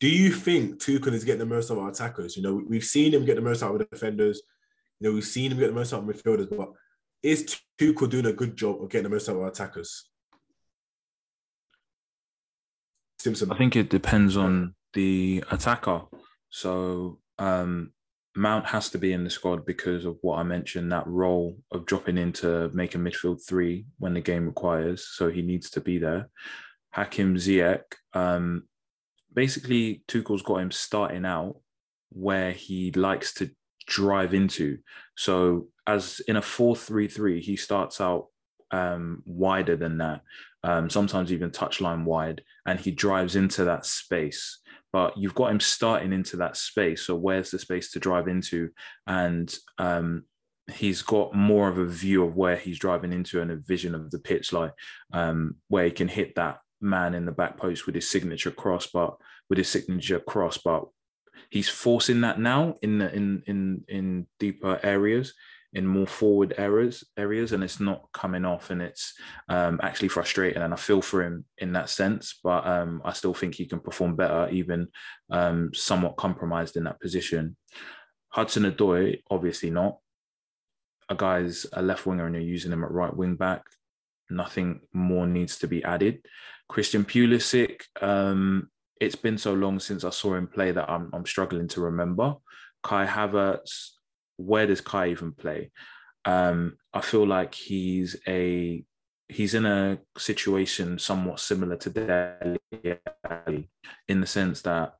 [0.00, 2.36] Do you think Tuchel is getting the most out of our attackers?
[2.36, 4.40] You know, we've seen him get the most out of defenders.
[4.98, 6.70] You know, we've seen him get the most out of midfielders, but
[7.22, 10.08] is Tuchel doing a good job of getting the most out of our attackers?
[13.18, 13.52] Timson.
[13.52, 16.02] I think it depends on the attacker.
[16.48, 17.92] So um,
[18.34, 21.84] Mount has to be in the squad because of what I mentioned, that role of
[21.84, 25.06] dropping into make a midfield three when the game requires.
[25.06, 26.30] So he needs to be there.
[26.92, 27.82] Hakim Ziyech,
[28.14, 28.64] um,
[29.34, 31.56] basically Tuchel's got him starting out
[32.10, 33.50] where he likes to
[33.86, 34.78] drive into.
[35.16, 38.26] So as in a 4-3-3, he starts out
[38.70, 40.22] um, wider than that,
[40.62, 44.60] um, sometimes even touchline wide, and he drives into that space.
[44.92, 47.02] But you've got him starting into that space.
[47.02, 48.70] So where's the space to drive into?
[49.06, 50.24] And um,
[50.72, 54.10] he's got more of a view of where he's driving into and a vision of
[54.10, 54.72] the pitch, like
[55.12, 58.86] um, where he can hit that man in the back post with his signature cross,
[58.86, 59.16] but
[59.48, 60.84] with his signature cross, but
[61.50, 65.34] he's forcing that now in the in in in deeper areas
[65.72, 69.14] in more forward areas areas and it's not coming off and it's
[69.48, 73.34] um, actually frustrating and I feel for him in that sense but um, I still
[73.34, 74.88] think he can perform better even
[75.30, 77.56] um, somewhat compromised in that position.
[78.30, 79.98] Hudson Odoi obviously not.
[81.08, 83.62] A guy's a left winger and you're using him at right wing back
[84.30, 86.20] nothing more needs to be added
[86.68, 88.68] Christian Pulisic um,
[89.00, 92.34] it's been so long since I saw him play that I'm, I'm struggling to remember
[92.82, 93.90] Kai Havertz
[94.40, 95.70] where does Kai even play?
[96.24, 98.84] Um, I feel like he's a
[99.28, 102.58] he's in a situation somewhat similar to Dele
[104.08, 104.94] in the sense that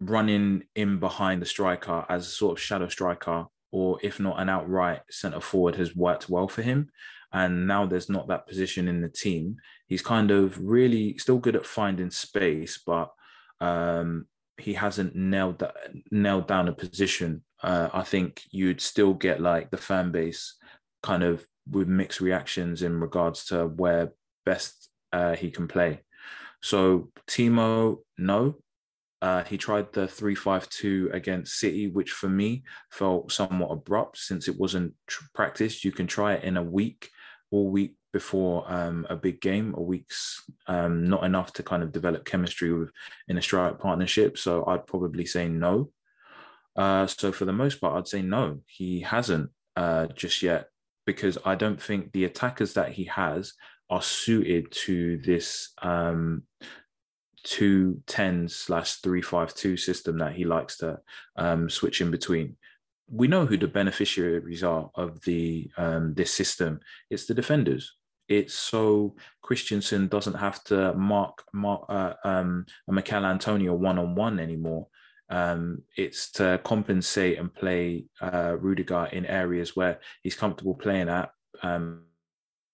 [0.00, 4.48] running in behind the striker as a sort of shadow striker, or if not an
[4.48, 6.90] outright centre forward, has worked well for him.
[7.32, 9.56] And now there's not that position in the team.
[9.86, 13.12] He's kind of really still good at finding space, but
[13.60, 14.26] um,
[14.58, 15.76] he hasn't nailed that
[16.10, 20.56] nailed down a position uh, I think you'd still get like the fan base
[21.02, 24.12] kind of with mixed reactions in regards to where
[24.44, 26.00] best uh, he can play.
[26.62, 28.56] So Timo, no.
[29.22, 34.58] Uh, he tried the 3-5-2 against City, which for me felt somewhat abrupt since it
[34.58, 35.84] wasn't tr- practiced.
[35.84, 37.10] You can try it in a week,
[37.50, 39.74] all week before um, a big game.
[39.76, 42.90] A week's um, not enough to kind of develop chemistry with
[43.28, 44.38] in a strike partnership.
[44.38, 45.90] So I'd probably say no.
[46.76, 50.68] Uh, so for the most part, I'd say no, he hasn't uh, just yet
[51.06, 53.54] because I don't think the attackers that he has
[53.88, 56.44] are suited to this um,
[57.42, 61.00] two ten slash three five two system that he likes to
[61.36, 62.56] um, switch in between.
[63.12, 66.80] We know who the beneficiaries are of the um, this system.
[67.10, 67.96] It's the defenders.
[68.28, 74.14] It's so Christensen doesn't have to mark, mark uh, um, a Michail Antonio one on
[74.14, 74.86] one anymore
[75.30, 81.30] um, it's to compensate and play uh, Rudiger in areas where he's comfortable playing at
[81.62, 82.02] um,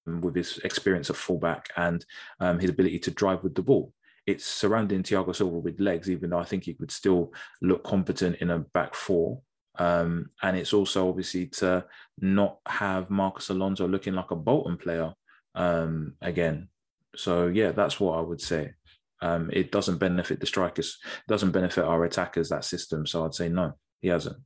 [0.06, 2.04] with his experience of fullback and
[2.40, 3.92] um, his ability to drive with the ball.
[4.26, 8.36] It's surrounding Thiago Silva with legs, even though I think he could still look competent
[8.36, 9.42] in a back four.
[9.78, 11.84] Um, and it's also obviously to
[12.20, 15.12] not have Marcos Alonso looking like a Bolton player
[15.54, 16.68] um, again.
[17.14, 18.74] So yeah, that's what I would say.
[19.22, 23.06] Um, it doesn't benefit the strikers, doesn't benefit our attackers, that system.
[23.06, 24.36] So I'd say no, he hasn't.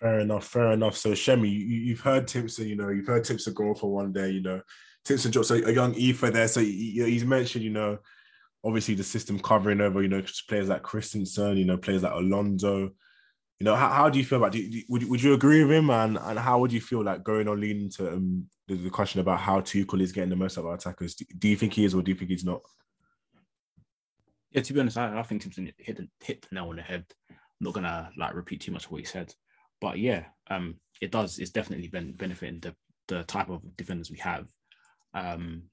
[0.00, 0.96] Fair enough, fair enough.
[0.96, 4.30] So Shemi, you, have heard Timson, you know, you've heard Timson go for one day,
[4.30, 4.60] you know,
[5.04, 6.48] Timson drops a, a young Ether there.
[6.48, 7.98] So he's mentioned, you know,
[8.64, 12.90] obviously the system covering over, you know, players like Christensen, you know, players like Alonso.
[13.60, 14.52] You know, how, how do you feel about?
[14.52, 17.48] Do would would you agree with him, and and how would you feel like going
[17.48, 20.62] on leaning to um, the, the question about how Tuchel is getting the most out
[20.62, 21.14] of our attackers?
[21.14, 22.60] Do, do you think he is, or do you think he's not?
[24.50, 26.82] Yeah, to be honest, I, I think Timson hit the, hit the nail on the
[26.82, 27.04] head.
[27.30, 29.32] I'm not gonna like repeat too much of what he said,
[29.80, 31.38] but yeah, um, it does.
[31.38, 32.74] It's definitely been benefiting the
[33.08, 34.46] the type of defenders we have.
[35.12, 35.64] Um,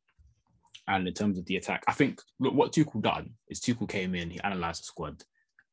[0.88, 4.16] and in terms of the attack, I think look what Tuchel done is Tuchel came
[4.16, 5.24] in, he analyzed the squad,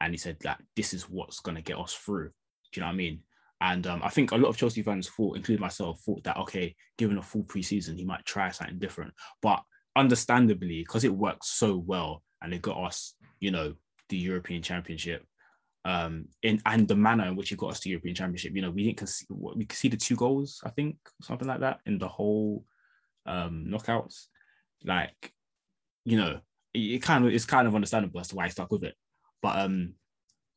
[0.00, 2.28] and he said that this is what's gonna get us through.
[2.72, 3.20] Do you know what I mean?
[3.60, 6.76] And um, I think a lot of Chelsea fans thought, including myself, thought that okay,
[6.96, 9.12] given a full preseason, he might try something different.
[9.42, 9.62] But
[9.96, 13.74] understandably, because it worked so well, and it got us, you know,
[14.08, 15.24] the European Championship.
[15.84, 18.70] Um, in and the manner in which it got us to European Championship, you know,
[18.70, 22.64] we didn't concede, we conceded two goals, I think, something like that, in the whole
[23.26, 24.26] um, knockouts.
[24.84, 25.32] Like,
[26.04, 26.40] you know,
[26.74, 28.94] it, it kind of it's kind of understandable as to why I stuck with it.
[29.42, 29.94] But um,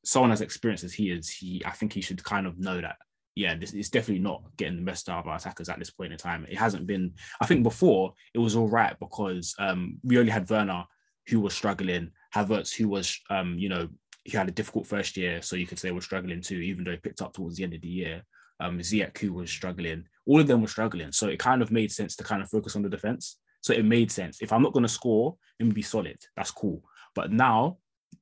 [0.03, 2.97] someone as experienced as he is, he I think he should kind of know that
[3.35, 6.11] yeah, this it's definitely not getting the best out of our attackers at this point
[6.11, 6.45] in time.
[6.49, 7.13] It hasn't been.
[7.39, 10.85] I think before it was all right because um, we only had Werner
[11.27, 13.87] who was struggling, Havertz, who was, um, you know,
[14.23, 16.91] he had a difficult first year, so you could say was struggling too, even though
[16.91, 18.23] he picked up towards the end of the year.
[18.59, 21.11] Um, Ziyech, who was struggling, all of them were struggling.
[21.11, 23.37] So it kind of made sense to kind of focus on the defense.
[23.61, 24.39] So it made sense.
[24.41, 26.17] If I'm not going to score, me be solid.
[26.35, 26.83] That's cool.
[27.15, 27.77] But now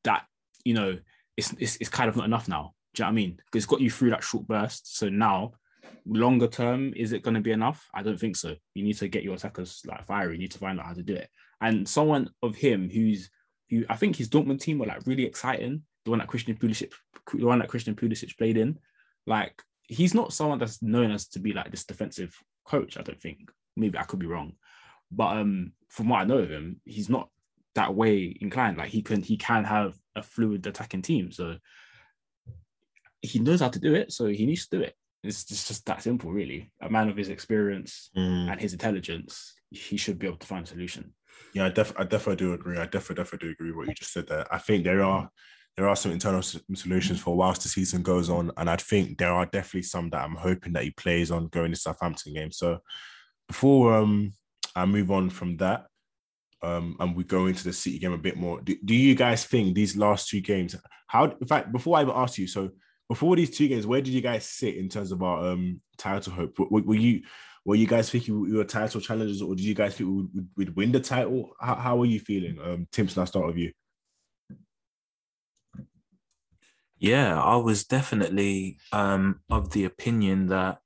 [0.06, 0.26] that,
[0.64, 0.98] you know,
[1.38, 2.74] it's, it's, it's kind of not enough now.
[2.94, 3.32] Do you know what I mean?
[3.32, 4.98] Because it's got you through that short burst.
[4.98, 5.54] So now,
[6.06, 7.88] longer term, is it going to be enough?
[7.94, 8.56] I don't think so.
[8.74, 10.34] You need to get your attackers like fiery.
[10.34, 11.30] You need to find out how to do it
[11.62, 13.30] and someone of him who's
[13.70, 15.84] who I think his Dortmund team were like really exciting.
[16.06, 16.92] The one that Christian Pulisic,
[17.34, 18.80] the one that Christian Pulisic played in,
[19.28, 22.98] like he's not someone that's known as to be like this defensive coach.
[22.98, 24.54] I don't think maybe I could be wrong,
[25.12, 27.30] but um, from what I know of him, he's not
[27.76, 28.78] that way inclined.
[28.78, 31.58] Like he can he can have a fluid attacking team, so
[33.22, 34.12] he knows how to do it.
[34.12, 34.96] So he needs to do it.
[35.24, 36.72] It's just, just that simple, really.
[36.82, 38.52] A man of his experience Mm.
[38.52, 41.14] and his intelligence, he should be able to find a solution.
[41.54, 42.78] Yeah, I, def- I definitely do agree.
[42.78, 44.46] I definitely, definitely do agree with what you just said there.
[44.54, 45.30] I think there are
[45.78, 49.32] there are some internal solutions for whilst the season goes on, and I think there
[49.32, 52.52] are definitely some that I'm hoping that he plays on going to Southampton game.
[52.52, 52.80] So
[53.48, 54.34] before um
[54.76, 55.88] I move on from that,
[56.62, 58.62] um, and we go into the City game a bit more.
[58.62, 60.76] Do, do you guys think these last two games?
[61.08, 62.70] How in fact, before I even ask you, so
[63.08, 66.34] before these two games, where did you guys sit in terms of our um title
[66.34, 66.58] hope?
[66.60, 67.22] Were, were you
[67.66, 70.30] were you guys thinking we were title challengers, or did you guys think we would,
[70.34, 71.52] would, would win the title?
[71.60, 72.58] How, how were you feeling?
[72.64, 73.72] Um, Timson, I'll start with you.
[76.98, 80.80] Yeah, I was definitely um, of the opinion that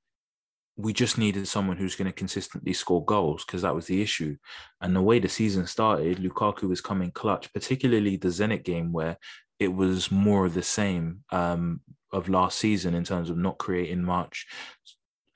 [0.76, 4.36] we just needed someone who's going to consistently score goals because that was the issue.
[4.82, 9.18] And the way the season started, Lukaku was coming clutch, particularly the Zenit game where
[9.60, 11.82] it was more of the same um,
[12.12, 14.48] of last season in terms of not creating much,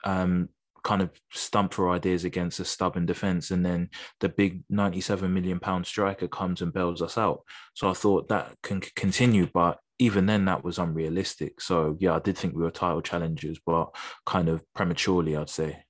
[0.04, 0.48] um,
[0.82, 3.52] kind of stump for ideas against a stubborn defense.
[3.52, 7.42] And then the big 97 million pound striker comes and bails us out.
[7.74, 11.60] So I thought that can continue, but even then that was unrealistic.
[11.60, 15.82] So yeah, I did think we were title challengers, but kind of prematurely, I'd say.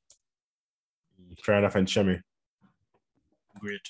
[1.43, 2.21] Fair enough, and Shemi.
[3.57, 3.81] Agreed.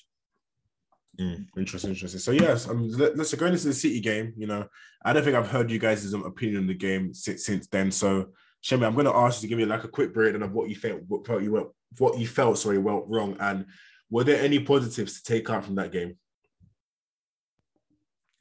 [1.20, 2.20] Mm, interesting, interesting.
[2.20, 4.32] So yes, um, let, let's go into the City game.
[4.36, 4.66] You know,
[5.04, 7.90] I don't think I've heard you guys' um, opinion on the game since since then.
[7.90, 8.28] So,
[8.62, 10.68] Shemi, I'm going to ask you to give me like a quick breakdown of what
[10.68, 13.66] you felt, what felt you went, what you felt, sorry, went wrong, and
[14.10, 16.16] were there any positives to take out from that game?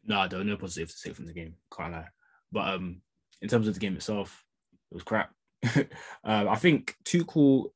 [0.07, 1.55] No, there were no positives to take from the game.
[1.75, 2.07] Can't lie.
[2.51, 3.01] But um,
[3.41, 4.45] in terms of the game itself,
[4.89, 5.33] it was crap.
[6.23, 7.71] um, I think Tuchel.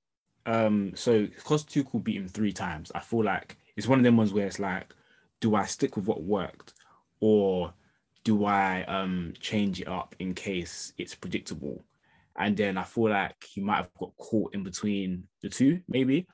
[0.46, 4.17] Um, so because Tuchel beat him three times, I feel like it's one of them
[4.17, 4.94] ones where it's like,
[5.39, 6.74] do I stick with what worked,
[7.20, 7.74] or
[8.24, 11.84] do I um change it up in case it's predictable?
[12.38, 16.28] And then I feel like he might have got caught in between the two, maybe.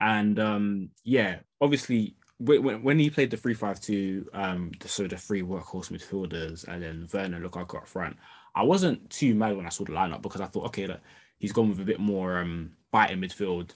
[0.00, 5.06] And um, yeah, obviously when, when- he played the three five two, um, the, so
[5.06, 8.16] the three workhorse midfielders and then Werner Lukaku up front,
[8.54, 11.00] I wasn't too mad when I saw the lineup because I thought, okay, look,
[11.38, 13.70] he's gone with a bit more um bite in midfield,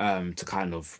[0.00, 0.98] um, to kind of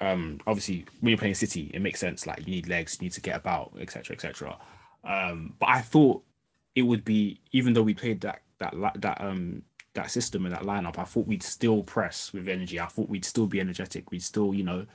[0.00, 2.26] um obviously when you're playing City, it makes sense.
[2.26, 4.14] Like you need legs, you need to get about, etc.
[4.14, 4.56] etc.
[5.04, 6.22] Um, but I thought
[6.74, 9.62] it would be even though we played that that that um
[9.94, 12.78] that system and that lineup, I thought we'd still press with energy.
[12.78, 14.10] I thought we'd still be energetic.
[14.12, 14.86] We'd still, you know,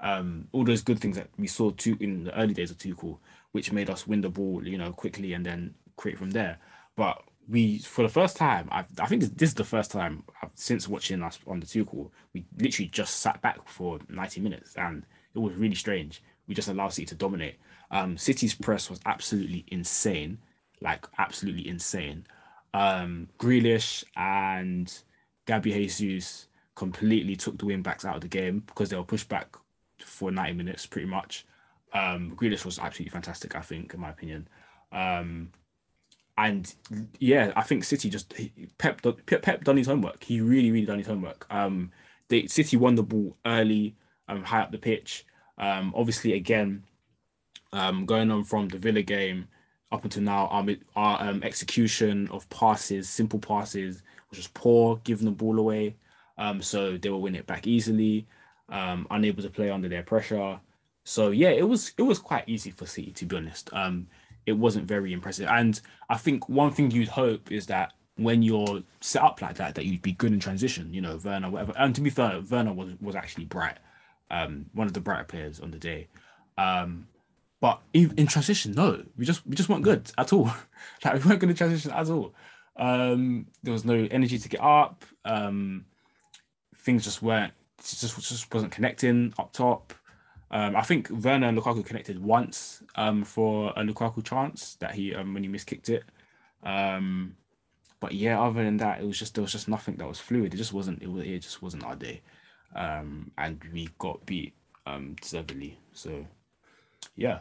[0.00, 3.18] um, all those good things that we saw too in the early days of Tuchel,
[3.52, 6.58] which made us win the ball, you know, quickly and then create from there.
[6.96, 10.24] But we, for the first time, I, I think this, this is the first time
[10.42, 14.74] I've, since watching us on the Tuchel, we literally just sat back for 90 minutes
[14.76, 16.22] and it was really strange.
[16.46, 17.56] We just allowed City to dominate.
[17.90, 20.38] Um, City's press was absolutely insane,
[20.80, 22.24] like absolutely insane.
[22.72, 24.92] Um, Grealish and
[25.46, 29.28] Gabby Jesus completely took the wing backs out of the game because they were pushed
[29.28, 29.56] back
[30.02, 31.46] for 90 minutes pretty much.
[31.92, 34.48] Um, Grealish was absolutely fantastic, I think, in my opinion.
[34.92, 35.50] Um,
[36.38, 36.72] and
[37.18, 38.32] yeah, I think City just
[38.78, 40.22] Pep Pep, done his homework.
[40.24, 41.46] He really, really done his homework.
[41.50, 41.90] Um,
[42.28, 43.96] they City won the ball early,
[44.28, 45.26] um, high up the pitch.
[45.58, 46.84] Um, obviously, again,
[47.72, 49.48] um, going on from the Villa game
[49.92, 55.26] up until now, our, our um, execution of passes, simple passes, was just poor, giving
[55.26, 55.96] the ball away.
[56.38, 58.26] Um, so they will win it back easily,
[58.70, 60.58] um, unable to play under their pressure.
[61.04, 63.70] So yeah, it was it was quite easy for City to be honest.
[63.72, 64.06] Um,
[64.46, 68.82] it wasn't very impressive, and I think one thing you'd hope is that when you're
[69.00, 70.92] set up like that, that you'd be good in transition.
[70.92, 71.72] You know, Werner, whatever.
[71.78, 73.78] And to be fair, Werner was was actually bright,
[74.30, 76.08] um, one of the brighter players on the day.
[76.58, 77.06] Um,
[77.60, 80.50] but in, transition, no, we just we just weren't good at all.
[81.04, 82.34] like we weren't going to transition at all.
[82.76, 85.04] Um, there was no energy to get up.
[85.24, 85.84] Um,
[86.74, 89.92] things just weren't just just wasn't connecting up top.
[90.52, 95.14] Um, I think Werner and Lukaku connected once um, for a Lukaku chance that he
[95.14, 96.04] um, when he miskicked it.
[96.62, 97.36] Um,
[98.00, 100.52] but yeah, other than that, it was just there was just nothing that was fluid.
[100.52, 101.02] It just wasn't.
[101.02, 101.24] It was.
[101.24, 102.22] It just wasn't our day,
[102.74, 104.54] um, and we got beat
[104.86, 105.78] um, deservedly.
[105.92, 106.26] So
[107.14, 107.40] yeah,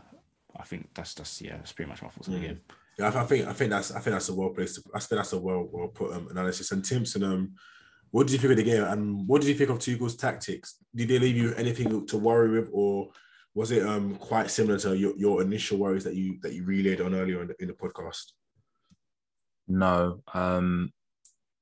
[0.58, 2.62] I think that's that's yeah, that's pretty much my thoughts on the game.
[2.98, 4.80] Yeah, I, I think I think that's I think that's a well placed.
[4.94, 6.72] I think that's a well well put um, analysis.
[6.72, 7.54] And Timson, um,
[8.12, 8.84] what did you think of the game?
[8.84, 10.76] And what did you think of Tuchel's tactics?
[10.96, 13.12] Did they leave you anything to worry with, or
[13.56, 17.02] was it um quite similar to your, your initial worries that you that you relayed
[17.02, 18.32] on earlier in the, in the podcast?
[19.68, 20.92] No, um,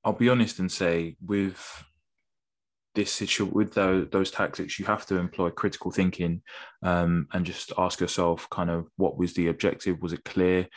[0.03, 1.83] I'll be honest and say with
[2.95, 6.41] this situation with those, those tactics, you have to employ critical thinking
[6.81, 10.01] um, and just ask yourself, kind of, what was the objective?
[10.01, 10.67] Was it clear?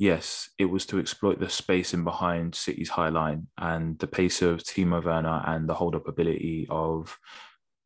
[0.00, 4.40] Yes, it was to exploit the space in behind City's high line and the pace
[4.40, 7.18] of Timo Werner and the hold up ability of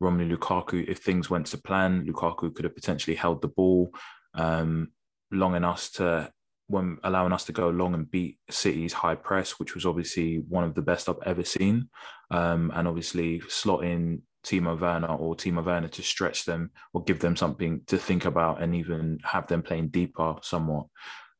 [0.01, 0.87] Romelu Lukaku.
[0.87, 3.91] If things went to plan, Lukaku could have potentially held the ball
[4.33, 4.93] um,
[5.29, 6.31] long enough to
[6.67, 10.63] when allowing us to go long and beat City's high press, which was obviously one
[10.63, 11.89] of the best I've ever seen.
[12.31, 17.19] Um, and obviously slot in Timo Werner or Timo Werner to stretch them or give
[17.19, 20.85] them something to think about and even have them playing deeper somewhat.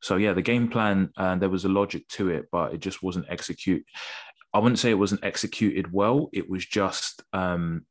[0.06, 2.80] So yeah, the game plan and uh, there was a logic to it, but it
[2.80, 3.84] just wasn't execute.
[4.54, 6.30] I wouldn't say it wasn't executed well.
[6.32, 7.86] It was just um,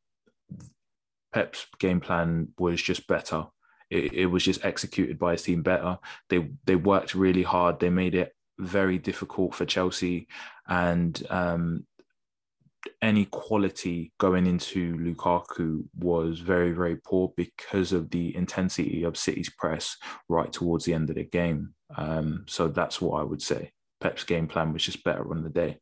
[1.33, 3.47] Pep's game plan was just better
[3.91, 5.99] it, it was just executed by his team better.
[6.29, 7.81] They they worked really hard.
[7.81, 10.29] They made it very difficult for Chelsea,
[10.69, 11.87] and um,
[13.01, 19.51] any quality going into Lukaku was very, very poor because of the intensity of City's
[19.51, 19.97] press
[20.29, 21.74] right towards the end of the game.
[21.97, 23.73] Um, so that's what I would say.
[24.01, 25.79] Pep's game plan was just better on the day.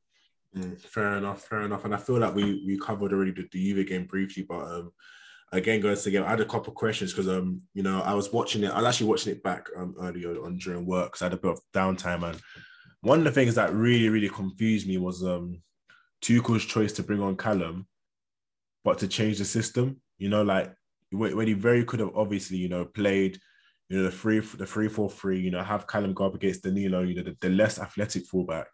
[0.56, 1.84] Mm, fair enough, fair enough.
[1.84, 4.92] And I feel like we we covered already the, the Juve game briefly, but um,
[5.52, 8.64] again to game, I had a couple questions because um you know I was watching
[8.64, 8.70] it.
[8.70, 11.36] I was actually watching it back um earlier on during work because I had a
[11.36, 12.40] bit of downtime and
[13.02, 15.60] one of the things that really really confused me was um
[16.22, 17.86] Tuchel's choice to bring on Callum,
[18.84, 20.00] but to change the system.
[20.18, 20.74] You know, like
[21.10, 23.38] when he very could have obviously you know played.
[23.92, 25.38] You know the three, the three, four, three.
[25.38, 27.02] You know, have Callum go up against Danilo.
[27.02, 28.66] You know, the, the less athletic fullback.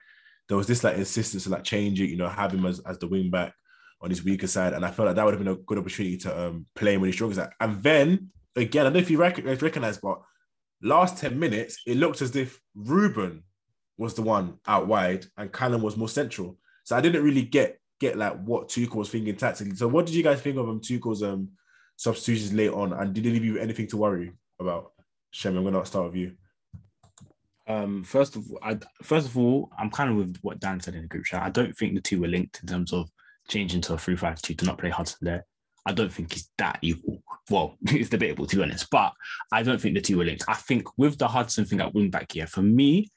[0.47, 2.07] There was this like insistence to like change it.
[2.09, 3.53] You know, have him as, as the wing back
[4.01, 4.75] on his weaker side.
[4.75, 7.01] And I felt like that would have been a good opportunity to um, play him
[7.01, 7.53] when he struggles at.
[7.59, 10.21] And then again, I don't know if you recognize, recognize, but
[10.83, 13.43] last 10 minutes, it looked as if Ruben
[13.97, 16.57] was the one out wide and Callum was more central.
[16.85, 19.75] So I didn't really get get like what Tuchel was thinking tactically.
[19.75, 21.49] So what did you guys think of um, Tuchel's um,
[21.97, 22.93] substitutions late on?
[22.93, 24.93] And did it leave you anything to worry about?
[25.31, 26.33] Shem, I'm gonna start with you.
[27.66, 30.95] Um, first of all, I, first of all, I'm kind of with what Dan said
[30.95, 31.43] in the group chat.
[31.43, 33.11] I don't think the two were linked in terms of
[33.49, 35.45] changing to a 3-5-2 to not play Hudson there.
[35.85, 37.22] I don't think he's that evil.
[37.51, 39.12] Well, it's debatable to be honest, but
[39.53, 40.45] I don't think the two are linked.
[40.49, 43.09] I think with the Hudson thing at wing back here, for me,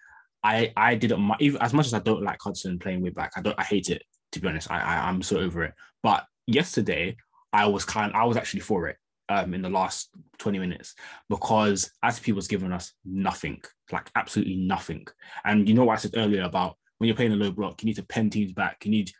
[0.43, 3.33] I I didn't even as much as I don't like Hudson playing wing back.
[3.35, 4.71] I don't I hate it to be honest.
[4.71, 5.73] I, I I'm so over it.
[6.01, 7.15] But yesterday
[7.53, 8.97] I was kind I was actually for it
[9.31, 10.09] um in the last
[10.39, 10.93] 20 minutes
[11.29, 13.61] because Azpi was giving us nothing,
[13.91, 15.07] like absolutely nothing.
[15.45, 17.87] And you know what I said earlier about when you're playing a low block, you
[17.87, 18.85] need to pen teams back.
[18.85, 19.11] You need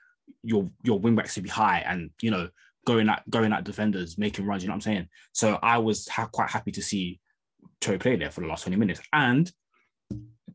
[0.43, 2.49] your your wing backs to be high and you know
[2.85, 4.63] going at going at defenders, making runs.
[4.63, 5.07] You know what I'm saying?
[5.33, 7.19] So I was ha- quite happy to see
[7.81, 9.01] Cho play there for the last 20 minutes.
[9.13, 9.51] And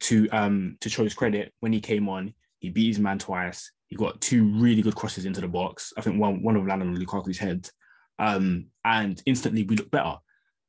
[0.00, 3.72] to um to Cho's credit, when he came on, he beat his man twice.
[3.86, 5.92] He got two really good crosses into the box.
[5.96, 7.68] I think one one of them landed on Lukaku's head.
[8.18, 10.16] Um, and instantly we look better.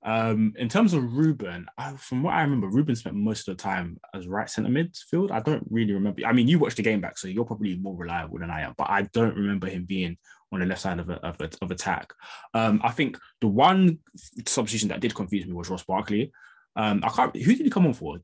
[0.04, 3.62] Um, in terms of Ruben, I, from what I remember, Ruben spent most of the
[3.62, 5.32] time as right centre midfield.
[5.32, 6.26] I don't really remember.
[6.26, 8.74] I mean, you watched the game back, so you're probably more reliable than I am.
[8.78, 10.18] But I don't remember him being
[10.52, 12.14] on the left side of a, of, a, of attack.
[12.54, 14.00] Um, I think the one
[14.46, 16.32] substitution that did confuse me was Ross Barkley.
[16.76, 17.36] Um, I can't.
[17.36, 18.20] Who did he come on for?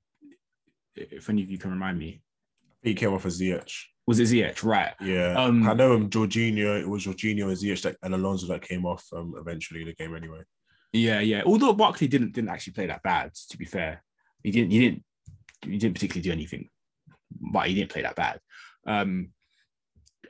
[0.95, 2.21] If any of you can remind me,
[2.83, 3.73] he came off as Ziyech.
[4.05, 4.63] Was it Ziyech?
[4.63, 4.93] Right.
[5.01, 5.41] Yeah.
[5.41, 6.09] Um, I know him.
[6.09, 6.81] Jorginho.
[6.81, 9.93] It was Jorginho and Ziyech that, and Alonso that came off um, eventually in the
[9.93, 10.41] game anyway.
[10.91, 11.41] Yeah, yeah.
[11.45, 14.03] Although Barkley didn't didn't actually play that bad, to be fair,
[14.43, 15.03] he didn't he didn't
[15.61, 16.69] he didn't particularly do anything,
[17.31, 18.39] but he didn't play that bad.
[18.85, 19.29] Um,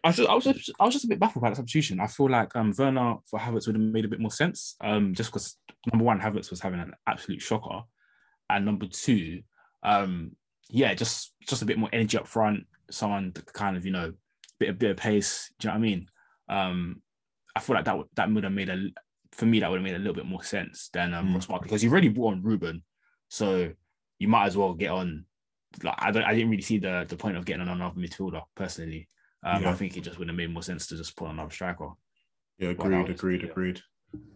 [0.04, 2.00] I was just, I was just, I was just a bit baffled by the substitution.
[2.00, 4.76] I feel like um, Werner for Havertz would have made a bit more sense.
[4.82, 5.58] Um, just because
[5.92, 7.84] number one, Havertz was having an absolute shocker,
[8.50, 9.42] and number two,
[9.82, 10.36] um,
[10.70, 12.66] yeah, just just a bit more energy up front.
[12.90, 14.14] Someone to kind of you know,
[14.60, 15.52] bit a bit of pace.
[15.60, 16.08] Do you know what I mean?
[16.50, 17.02] Um,
[17.56, 18.90] I feel like that would that would have made a
[19.34, 21.36] for me, that would have made a little bit more sense than um, mm.
[21.36, 22.84] Ross Barkley because you've already brought on Ruben,
[23.30, 23.72] so
[24.20, 25.26] you might as well get on.
[25.82, 28.44] Like I don't, I didn't really see the the point of getting on another midfielder
[28.56, 29.10] personally.
[29.44, 29.72] Um, yeah.
[29.72, 31.90] I think it just would have made more sense to just put on another striker.
[32.60, 33.82] Yeah, agreed, agreed, agreed,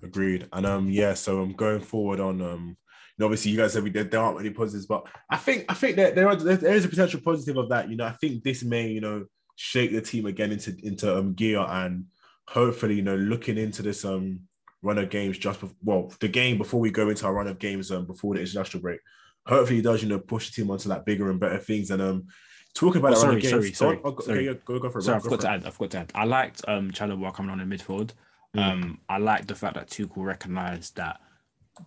[0.04, 0.48] agreed.
[0.52, 2.78] And um, yeah, so I'm going forward on um.
[3.22, 6.16] Obviously, you guys said we, there, aren't many positives, but I think I think that
[6.16, 7.90] there are there is a potential positive of that.
[7.90, 11.34] You know, I think this may you know shake the team again into into um
[11.34, 12.06] gear and
[12.48, 14.42] hopefully you know looking into this um
[14.82, 17.60] run of games just before, well, the game before we go into our run of
[17.60, 19.00] games um, before the international break.
[19.46, 21.92] Hopefully, he does you know push the team onto like bigger and better things.
[21.92, 22.28] And um,
[22.74, 24.50] talking about oh, sorry, sorry, games, sorry, oh, sorry.
[24.50, 25.04] Okay, go, go for it.
[25.04, 25.66] Sorry, I forgot to add.
[25.66, 26.12] I forgot to add.
[26.16, 28.12] I liked um Chalobah coming on in midfield.
[28.56, 28.62] Mm.
[28.62, 31.20] Um, I liked the fact that Tuchel recognised that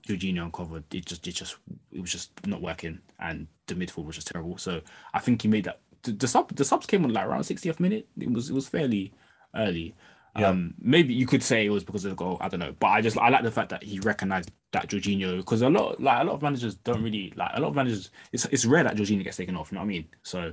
[0.06, 0.84] Jorginho uncovered.
[0.92, 1.56] It just, it just,
[1.92, 4.58] it was just not working, and the midfield was just terrible.
[4.58, 4.80] So
[5.14, 5.80] I think he made that.
[6.02, 8.08] The, the sub, the subs came on like around 60th minute.
[8.18, 9.12] It was, it was fairly
[9.54, 9.94] early.
[10.38, 10.48] Yeah.
[10.48, 12.38] Um, maybe you could say it was because of the goal.
[12.40, 15.38] I don't know, but I just I like the fact that he recognized that Jorginho
[15.38, 18.10] because a lot like a lot of managers don't really like a lot of managers.
[18.32, 19.72] It's it's rare that Jorginho gets taken off.
[19.72, 20.08] You know what I mean?
[20.22, 20.52] So,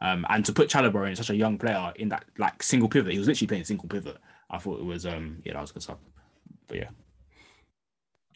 [0.00, 3.12] um, and to put Chalobah in such a young player in that like single pivot,
[3.12, 4.16] he was literally playing single pivot.
[4.50, 5.98] I thought it was um yeah that was good stuff.
[6.66, 6.88] But yeah.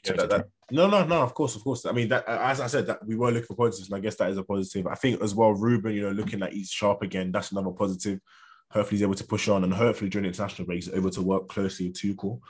[0.04, 1.22] Yeah, that, that, no, no, no.
[1.22, 1.86] Of course, of course.
[1.86, 4.16] I mean, that as I said, that we were looking for positives, and I guess
[4.16, 4.86] that is a positive.
[4.86, 7.30] I think as well, Ruben, you know, looking like he's sharp again.
[7.30, 8.20] That's another positive.
[8.70, 11.22] Hopefully, he's able to push on, and hopefully during the international break, he's able to
[11.22, 12.40] work closely with Tuchel.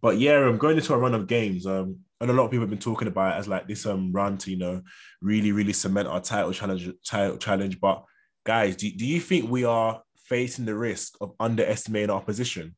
[0.00, 1.66] But yeah, I'm going into a run of games.
[1.66, 4.12] Um, and a lot of people have been talking about it as like this um
[4.12, 4.82] run to you know
[5.20, 7.80] really really cement our title challenge title challenge.
[7.80, 8.04] But
[8.44, 12.74] guys, do, do you think we are facing the risk of underestimating our position?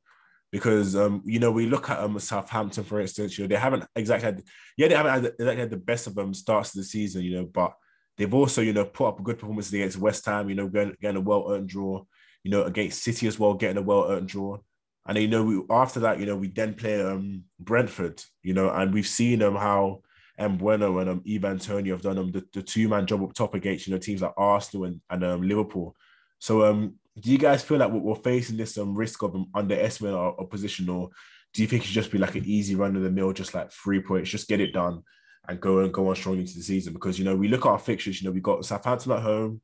[0.51, 3.85] Because um, you know we look at um Southampton for instance, you know they haven't
[3.95, 4.43] exactly had
[4.77, 7.37] yeah they haven't had, exactly had the best of them starts of the season, you
[7.37, 7.75] know, but
[8.17, 10.97] they've also you know put up a good performance against West Ham, you know, getting,
[11.01, 12.03] getting a well earned draw,
[12.45, 14.59] you know, against City as well, getting a well earned draw,
[15.07, 18.55] and then, you know we, after that, you know, we then play um Brentford, you
[18.55, 20.03] know, and we've seen um, how.
[20.41, 23.55] Mbeumo and um, Ivan Toney have done um, the, the two man job up top
[23.55, 25.97] against you know teams like Arsenal and, and um, Liverpool.
[26.39, 30.39] So um, do you guys feel like we're facing this um, risk of underestimating our
[30.39, 31.11] opposition, or
[31.55, 33.55] do you think it should just be like an easy run of the mill, just
[33.55, 35.03] like three points, just get it done
[35.49, 36.93] and go and go on strong into the season?
[36.93, 39.61] Because you know we look at our fixtures, you know we got Southampton at home,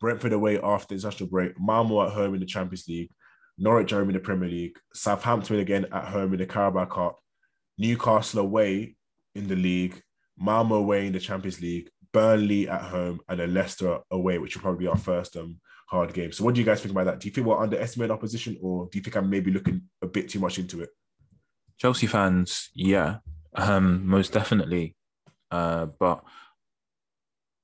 [0.00, 3.10] Brentford away after the international break, Malmo at home in the Champions League,
[3.58, 7.18] Norwich home in the Premier League, Southampton again at home in the Carabao Cup,
[7.78, 8.96] Newcastle away
[9.34, 10.00] in the league,
[10.38, 14.62] Malmo away in the Champions League, Burnley at home, and then Leicester away, which will
[14.62, 15.60] probably be our first um
[15.92, 16.32] hard game.
[16.32, 17.20] So what do you guys think about that?
[17.20, 20.30] Do you think we're underestimating opposition or do you think I'm maybe looking a bit
[20.30, 20.88] too much into it?
[21.78, 23.18] Chelsea fans, yeah,
[23.54, 24.96] um, most definitely.
[25.50, 26.24] Uh, but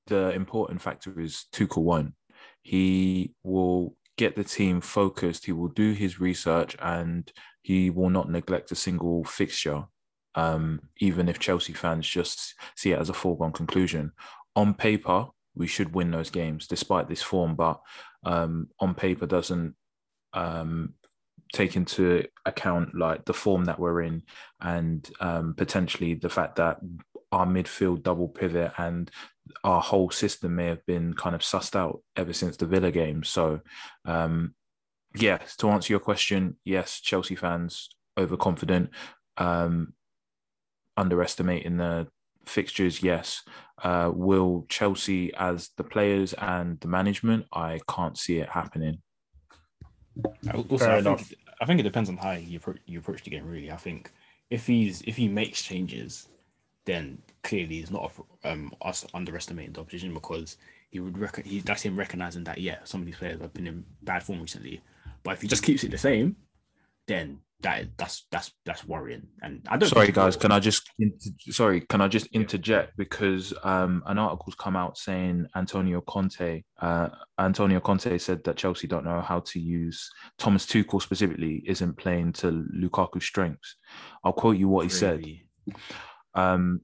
[0.07, 2.13] the important factor is Tuchel one.
[2.61, 5.45] He will get the team focused.
[5.45, 7.31] He will do his research and
[7.63, 9.85] he will not neglect a single fixture,
[10.35, 14.11] um, even if Chelsea fans just see it as a foregone conclusion.
[14.55, 17.79] On paper, we should win those games despite this form, but
[18.23, 19.75] um, on paper doesn't
[20.33, 20.93] um,
[21.53, 24.23] take into account like the form that we're in
[24.61, 26.79] and um, potentially the fact that
[27.31, 29.09] our midfield double pivot and
[29.63, 33.23] our whole system may have been kind of sussed out ever since the Villa game.
[33.23, 33.61] So,
[34.05, 34.53] um,
[35.15, 38.91] yes, to answer your question, yes, Chelsea fans overconfident,
[39.37, 39.93] um,
[40.97, 42.07] underestimating the
[42.49, 43.43] fixtures, yes.
[43.83, 49.01] Uh, will Chelsea, as the players and the management, I can't see it happening.
[50.69, 53.45] Also, I think, I think, it depends on how you approach, you approach the game.
[53.45, 54.11] Really, I think
[54.49, 56.27] if he's if he makes changes,
[56.85, 58.11] then clearly he's not
[58.43, 60.57] um, us underestimating the opposition because
[60.89, 63.67] he would reckon he that's him recognizing that yeah some of these players have been
[63.67, 64.81] in bad form recently.
[65.23, 66.35] But if he just keeps it the same,
[67.07, 69.27] then that that's that's that's worrying.
[69.41, 69.89] And I don't.
[69.89, 70.35] Sorry, guys.
[70.35, 70.89] Can I just
[71.49, 71.81] sorry?
[71.81, 76.63] Can I just interject because um, an article's come out saying Antonio Conte.
[76.79, 81.97] Uh, Antonio Conte said that Chelsea don't know how to use Thomas Tuchel specifically isn't
[81.97, 83.75] playing to Lukaku's strengths.
[84.23, 85.23] I'll quote you what he said.
[86.33, 86.81] Um,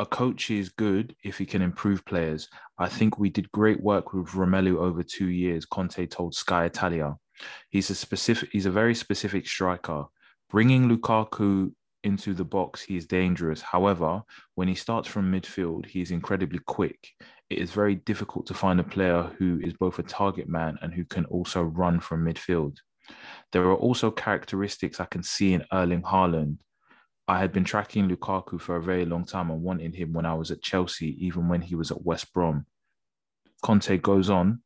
[0.00, 2.48] a coach is good if he can improve players.
[2.78, 5.64] I think we did great work with Romelu over two years.
[5.64, 7.14] Conte told Sky Italia.
[7.70, 8.50] He's a specific.
[8.52, 10.04] He's a very specific striker.
[10.50, 11.72] Bringing Lukaku
[12.04, 13.60] into the box, he is dangerous.
[13.60, 14.22] However,
[14.54, 17.08] when he starts from midfield, he is incredibly quick.
[17.50, 20.92] It is very difficult to find a player who is both a target man and
[20.92, 22.76] who can also run from midfield.
[23.52, 26.58] There are also characteristics I can see in Erling Haaland.
[27.26, 30.34] I had been tracking Lukaku for a very long time and wanted him when I
[30.34, 32.66] was at Chelsea, even when he was at West Brom.
[33.62, 34.62] Conte goes on,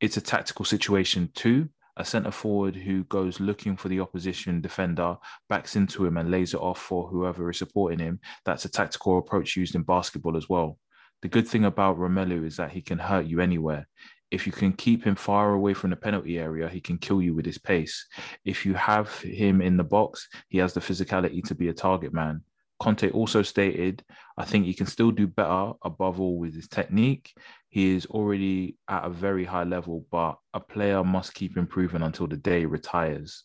[0.00, 5.16] it's a tactical situation too, a centre forward who goes looking for the opposition defender,
[5.48, 8.20] backs into him and lays it off for whoever is supporting him.
[8.44, 10.78] That's a tactical approach used in basketball as well.
[11.22, 13.88] The good thing about Romelu is that he can hurt you anywhere.
[14.30, 17.34] If you can keep him far away from the penalty area, he can kill you
[17.34, 18.06] with his pace.
[18.44, 22.12] If you have him in the box, he has the physicality to be a target
[22.12, 22.42] man.
[22.78, 24.04] Conte also stated,
[24.36, 27.34] I think he can still do better above all with his technique.
[27.68, 32.26] He is already at a very high level, but a player must keep improving until
[32.26, 33.44] the day retires.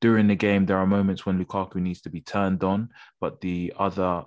[0.00, 2.88] During the game, there are moments when Lukaku needs to be turned on,
[3.20, 4.24] but the other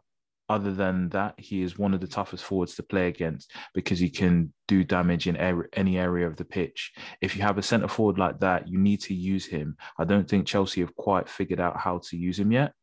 [0.48, 4.10] other than that, he is one of the toughest forwards to play against because he
[4.10, 5.36] can do damage in
[5.74, 6.94] any area of the pitch.
[7.22, 9.76] If you have a centre forward like that, you need to use him.
[9.98, 12.74] I don't think Chelsea have quite figured out how to use him yet.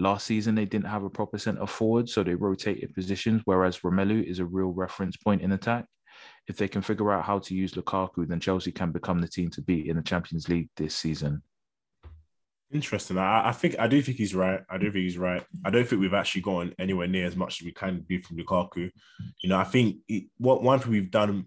[0.00, 4.24] Last season, they didn't have a proper centre forward, so they rotated positions, whereas Romelu
[4.24, 5.84] is a real reference point in attack.
[6.48, 9.50] if they can figure out how to use Lukaku, then Chelsea can become the team
[9.50, 11.42] to beat in the Champions League this season.
[12.72, 13.18] Interesting.
[13.18, 14.60] I, I think I do think he's right.
[14.70, 15.44] I do think he's right.
[15.64, 18.38] I don't think we've actually gone anywhere near as much as we can do from
[18.38, 18.90] Lukaku.
[19.42, 21.46] You know, I think it, what one thing we've done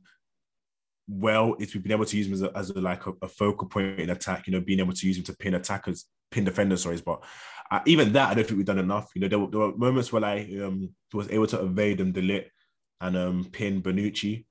[1.07, 3.27] well is we've been able to use him as a, as a like a, a,
[3.27, 4.47] focal point in attack.
[4.47, 6.83] You know, being able to use him to pin attackers, pin defenders.
[6.83, 7.23] Sorry, but
[7.71, 9.11] uh, even that I don't think we've done enough.
[9.15, 12.13] You know, there, were, there were moments where I um, was able to evade and
[12.13, 12.49] delete
[12.99, 14.45] and um, pin Bonucci,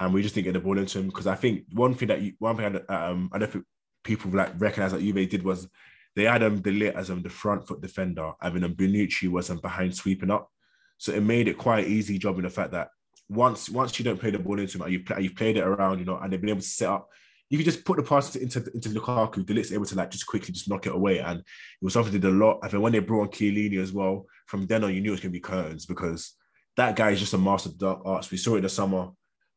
[0.00, 2.20] and we just didn't get the ball into him because I think one thing that
[2.22, 3.64] you, one thing I, um, I don't think
[4.04, 5.68] people like recognize that Juve did was
[6.16, 9.28] they had um De Ligt as um the front foot defender, and then um, Bonucci
[9.28, 10.50] was um, behind sweeping up.
[10.98, 12.88] So it made it quite easy job in the fact that
[13.28, 15.98] once once you don't play the ball into him, you play, you've played it around,
[15.98, 17.08] you know, and they've been able to set up.
[17.50, 19.44] You can just put the pass into into Lukaku.
[19.44, 21.44] De Ligt's able to like just quickly just knock it away, and it
[21.80, 22.60] was something they did a lot.
[22.62, 25.12] I think when they brought on Chiellini as well, from then on you knew it
[25.12, 26.34] was going to be curtains because
[26.76, 28.30] that guy is just a master of dark arts.
[28.30, 29.08] We saw it in the summer,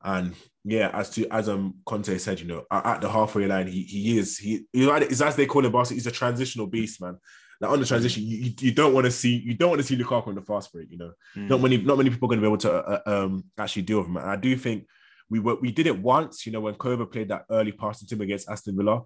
[0.04, 0.34] and
[0.64, 4.18] yeah, as to as um Conte said, you know, at the halfway line, he he
[4.18, 5.94] is he is as they call him, Barca.
[5.94, 7.18] He's a transitional beast, man.
[7.60, 9.98] Like on the transition, you, you don't want to see you don't want to see
[9.98, 10.92] Lukaku on the fast break.
[10.92, 11.48] You know, mm.
[11.48, 14.00] not many not many people are going to be able to uh, um actually deal
[14.00, 14.18] with him.
[14.18, 14.88] And I do think
[15.32, 16.46] we were we did it once.
[16.46, 19.02] You know, when Kova played that early passing team against Aston Villa.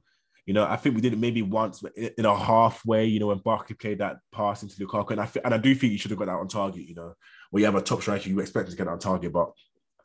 [0.45, 3.05] You know, I think we did it maybe once in a halfway.
[3.05, 5.91] You know, when Barkley played that pass into Lukaku, and I and I do think
[5.91, 6.87] you should have got that on target.
[6.87, 7.13] You know,
[7.49, 9.51] where you have a top striker, you expect to get that on target, but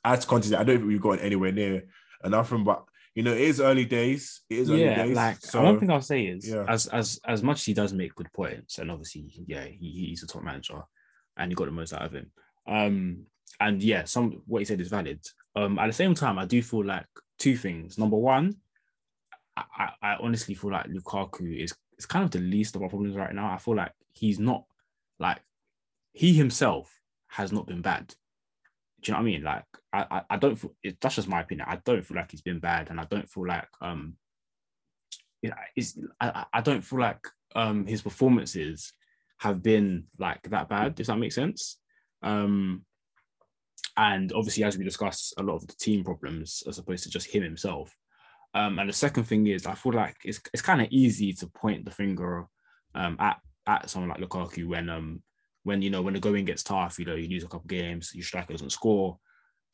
[0.05, 1.85] as Conte, I don't think we've gotten anywhere near
[2.25, 4.43] enough from, but you know, it is early days.
[4.49, 5.16] It is early yeah, days.
[5.16, 6.64] Like so, one thing I'll say is, yeah.
[6.68, 10.23] as as as much as he does make good points, and obviously, yeah, he, he's
[10.23, 10.81] a top manager,
[11.37, 12.31] and he got the most out of him.
[12.66, 13.27] Um,
[13.59, 15.21] and yeah, some what he said is valid.
[15.57, 17.07] Um, at the same time, I do feel like
[17.38, 17.98] two things.
[17.98, 18.57] Number one,
[19.57, 23.16] I, I honestly feel like Lukaku is is kind of the least of our problems
[23.16, 23.53] right now.
[23.53, 24.64] I feel like he's not
[25.18, 25.38] like
[26.12, 28.14] he himself has not been bad.
[29.03, 29.42] Do you know what I mean?
[29.42, 31.66] Like, I, I, I don't feel it, that's just my opinion.
[31.68, 34.16] I don't feel like he's been bad, and I don't feel like um,
[35.76, 38.92] it's I, I don't feel like um his performances
[39.38, 40.94] have been like that bad.
[40.94, 41.78] Does that make sense?
[42.22, 42.84] Um,
[43.97, 47.28] and obviously, as we discussed, a lot of the team problems as opposed to just
[47.28, 47.95] him himself.
[48.55, 51.47] Um, and the second thing is, I feel like it's it's kind of easy to
[51.47, 52.47] point the finger
[52.95, 55.22] um at at someone like Lukaku when um
[55.62, 58.12] when you know when the going gets tough, you know, you lose a couple games,
[58.14, 59.18] your striker doesn't score.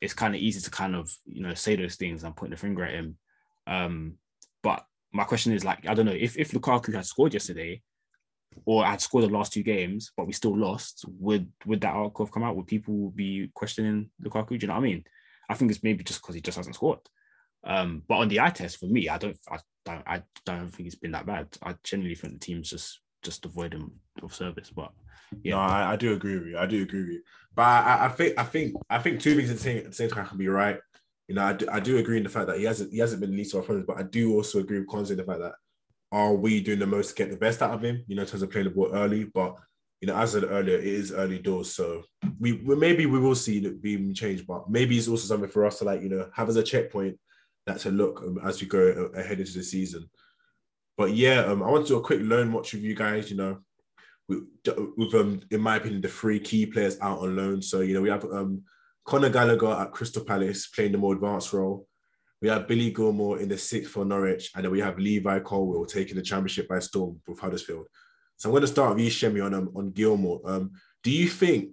[0.01, 2.57] It's kind of easy to kind of you know say those things and point the
[2.57, 3.17] finger at him.
[3.65, 4.15] Um,
[4.63, 7.81] but my question is like, I don't know if if Lukaku had scored yesterday,
[8.65, 12.25] or had scored the last two games, but we still lost, would would that article
[12.25, 12.55] have come out?
[12.55, 14.49] Would people be questioning Lukaku?
[14.49, 15.03] Do you know what I mean?
[15.49, 16.99] I think it's maybe just because he just hasn't scored.
[17.63, 20.87] Um, but on the eye test, for me, I don't, I don't, I don't think
[20.87, 21.47] it's been that bad.
[21.61, 23.91] I generally think the team's just just avoid him
[24.21, 24.69] of service.
[24.69, 24.91] But
[25.43, 26.57] yeah, no, I, I, do agree with you.
[26.57, 27.21] I do agree with you.
[27.55, 29.93] But I, I think I think I think two things at the same, at the
[29.93, 30.79] same time can be right.
[31.27, 33.21] You know, I do, I do agree in the fact that he hasn't he hasn't
[33.21, 35.39] been least of our problems, but I do also agree with Conte in the fact
[35.39, 35.53] that
[36.11, 38.03] are we doing the most to get the best out of him?
[38.07, 39.57] You know, in terms of playing the ball early, but
[40.01, 42.03] you know, as I said earlier, it is early doors, so
[42.39, 45.65] we, we maybe we will see it being changed, but maybe it's also something for
[45.65, 47.17] us to like you know have as a checkpoint
[47.65, 48.79] that to look um, as we go
[49.15, 50.09] ahead into the season.
[50.97, 53.31] But yeah, um, I want to do a quick loan watch with you guys.
[53.31, 53.57] You know,
[54.29, 54.43] with,
[54.97, 57.61] with um, in my opinion, the three key players out on loan.
[57.61, 58.63] So you know, we have um,
[59.09, 61.86] Gallagher at Crystal Palace playing the more advanced role.
[62.41, 65.85] We have Billy Gilmour in the sixth for Norwich, and then we have Levi Colwill
[65.85, 67.87] taking the championship by storm with Huddersfield.
[68.37, 70.39] So I'm going to start with you, on um, on Gilmour.
[70.45, 70.71] Um,
[71.03, 71.71] do you think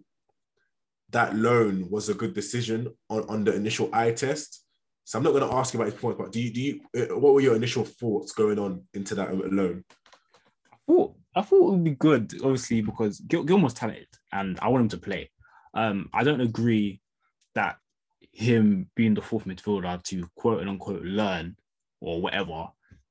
[1.11, 4.65] that loan was a good decision on, on the initial eye test?
[5.05, 6.81] So I'm not going to ask you about his points, but do you do you
[6.97, 9.85] uh, what were your initial thoughts going on into that loan?
[10.73, 14.69] I thought I thought it would be good, obviously, because Gil- Gilmour's talented and I
[14.69, 15.31] want him to play.
[15.75, 17.01] Um, I don't agree
[17.55, 17.77] that
[18.35, 21.57] him being the fourth midfielder to quote unquote learn
[22.01, 22.69] or whatever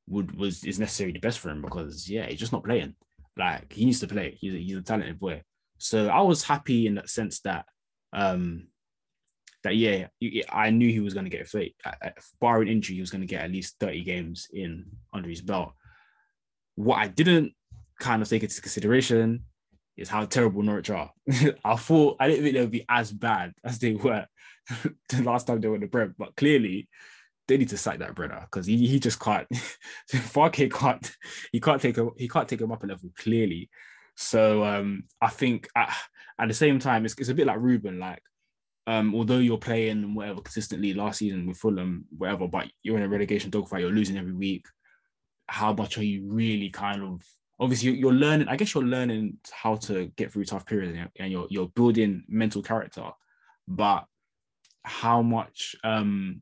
[0.08, 2.94] would was is necessarily the best for him because yeah, he's just not playing.
[3.38, 4.38] Like he needs to play.
[4.40, 5.42] He's a, he's a talented boy.
[5.78, 7.66] So I was happy in that sense that
[8.12, 8.68] um
[9.64, 10.08] that yeah,
[10.50, 11.76] I knew he was going to get a fate.
[12.42, 15.72] Barring injury, he was going to get at least 30 games in under his belt.
[16.76, 17.54] What I didn't
[17.98, 19.46] kind of take into consideration
[19.98, 21.12] is how terrible Norwich are.
[21.66, 24.26] I thought I didn't think they would be as bad as they were
[25.10, 26.90] the last time they were in the Prem, but clearly
[27.48, 29.48] they need to sack that Brenner because he, he just can't.
[30.12, 31.12] Farke can't
[31.52, 33.70] he can't take a he can't take him up a level clearly.
[34.16, 35.94] So um, I think at,
[36.40, 38.22] at the same time it's, it's a bit like Ruben like
[38.86, 43.08] um, although you're playing whatever consistently last season with Fulham, whatever, but you're in a
[43.08, 44.66] relegation dogfight, you're losing every week.
[45.48, 47.22] How much are you really kind of
[47.64, 48.48] obviously you're learning?
[48.48, 52.62] I guess you're learning how to get through tough periods and you're you're building mental
[52.62, 53.10] character,
[53.68, 54.06] but
[54.84, 56.42] how much um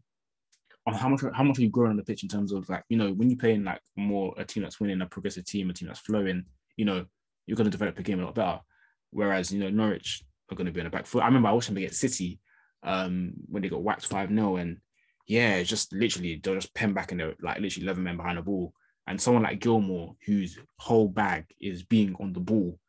[0.88, 2.98] how much how much are you growing on the pitch in terms of like you
[2.98, 5.88] know when you're playing like more a team that's winning a progressive team a team
[5.88, 6.44] that's flowing
[6.76, 7.06] you know
[7.46, 8.60] you're going to develop a game a lot better.
[9.12, 11.22] Whereas you know Norwich are going to be on the back foot.
[11.22, 12.40] I remember I watched them against City
[12.84, 14.78] um when they got whacked 5-0 and
[15.28, 18.42] yeah just literally they'll just pen back in there like literally 11 men behind the
[18.42, 18.74] ball
[19.12, 22.80] and someone like Gilmour whose whole bag is being on the ball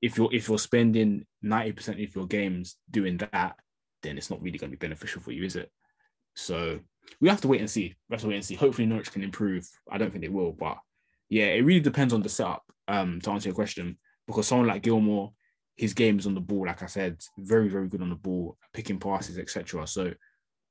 [0.00, 3.56] if you're if you're spending 90% of your games doing that
[4.02, 5.70] then it's not really going to be beneficial for you is it
[6.34, 6.80] so
[7.20, 7.94] we have to wait and see.
[8.08, 8.54] We have to wait and see.
[8.54, 9.66] Hopefully Norwich can improve.
[9.90, 10.78] I don't think they will, but
[11.28, 12.62] yeah, it really depends on the setup.
[12.88, 15.32] Um, to answer your question, because someone like Gilmour,
[15.76, 16.66] his game is on the ball.
[16.66, 19.86] Like I said, very very good on the ball, picking passes, etc.
[19.86, 20.12] So,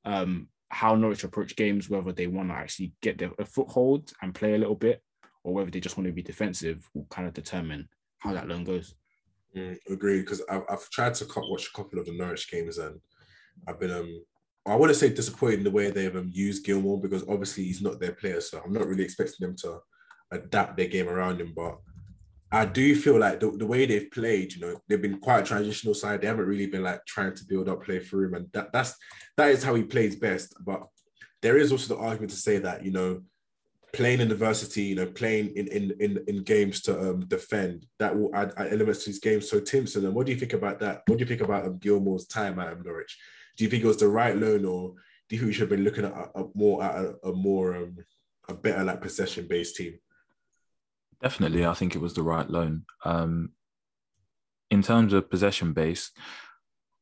[0.05, 4.35] um, how Norwich approach games, whether they want to actually get their a foothold and
[4.35, 5.01] play a little bit,
[5.43, 7.87] or whether they just want to be defensive, will kind of determine
[8.19, 8.95] how that loan goes.
[9.55, 12.99] Mm, agree, because I've, I've tried to watch a couple of the Norwich games and
[13.67, 14.25] I've been um
[14.67, 17.83] I want to say disappointed in the way they've um, used Gilmour because obviously he's
[17.83, 19.79] not their player, so I'm not really expecting them to
[20.31, 21.53] adapt their game around him.
[21.55, 21.77] But
[22.55, 25.45] I do feel like the, the way they've played, you know, they've been quite a
[25.45, 26.21] transitional side.
[26.21, 28.95] They haven't really been like trying to build up play through him, and that that's
[29.37, 30.55] that is how he plays best.
[30.65, 30.87] But
[31.41, 33.21] there is also the argument to say that you know,
[33.93, 38.17] playing in diversity, you know, playing in in in, in games to um, defend that
[38.17, 39.41] will add, add, elements to his game.
[39.41, 41.03] So Timson, and what do you think about that?
[41.07, 43.17] What do you think about um, Gilmour's time at um, Norwich?
[43.55, 44.93] do you think it was the right loan, or
[45.29, 47.33] do you think we should have been looking at a, a more at a, a
[47.33, 47.97] more um,
[48.49, 49.97] a better like possession based team?
[51.25, 52.85] Definitely, I think it was the right loan.
[53.03, 53.49] Um,
[54.69, 56.11] in terms of possession base,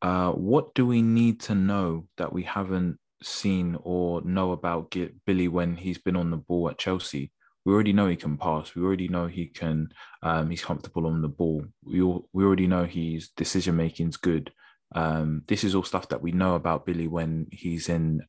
[0.01, 4.95] uh, what do we need to know that we haven't seen or know about
[5.25, 7.33] Billy when he's been on the ball at Chelsea?
[7.65, 8.73] We already know he can pass.
[8.73, 9.89] We already know he can.
[10.21, 11.65] Um, he's comfortable on the ball.
[11.83, 14.53] We all, we already know his decision making is good.
[14.95, 18.21] Um, this is all stuff that we know about Billy when he's in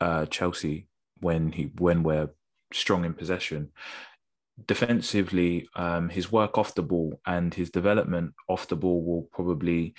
[0.00, 0.88] uh, Chelsea,
[1.20, 2.30] when he when we're
[2.72, 3.70] strong in possession.
[4.64, 9.94] Defensively, um, his work off the ball and his development off the ball will probably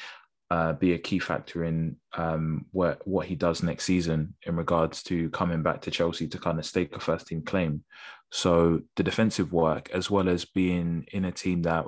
[0.49, 5.03] uh, be a key factor in um, what what he does next season in regards
[5.03, 7.83] to coming back to Chelsea to kind of stake a first team claim.
[8.31, 11.85] So the defensive work, as well as being in a team that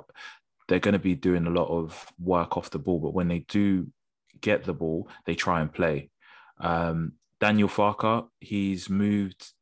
[0.68, 3.40] they're going to be doing a lot of work off the ball, but when they
[3.40, 3.88] do
[4.40, 6.10] get the ball, they try and play.
[6.60, 9.52] Um, Daniel Farke, he's moved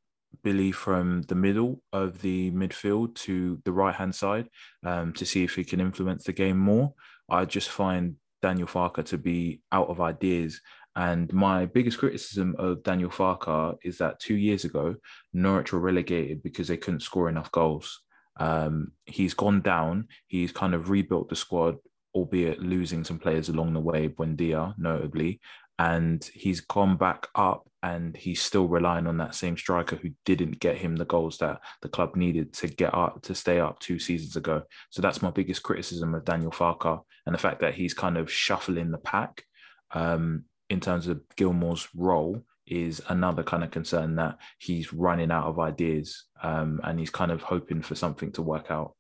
[0.42, 4.48] Billy from the middle of the midfield to the right hand side
[4.84, 6.94] um, to see if he can influence the game more.
[7.28, 10.60] I just find Daniel Farke to be out of ideas.
[10.96, 14.96] And my biggest criticism of Daniel Farke is that two years ago,
[15.32, 18.00] Norwich were relegated because they couldn't score enough goals.
[18.40, 20.08] Um, he's gone down.
[20.26, 21.76] He's kind of rebuilt the squad
[22.14, 25.40] albeit losing some players along the way, Buendia notably.
[25.78, 30.58] And he's gone back up and he's still relying on that same striker who didn't
[30.58, 33.98] get him the goals that the club needed to get up to stay up two
[33.98, 34.62] seasons ago.
[34.90, 38.30] So that's my biggest criticism of Daniel Farke and the fact that he's kind of
[38.30, 39.44] shuffling the pack
[39.92, 45.46] um, in terms of Gilmour's role is another kind of concern that he's running out
[45.46, 48.94] of ideas um, and he's kind of hoping for something to work out.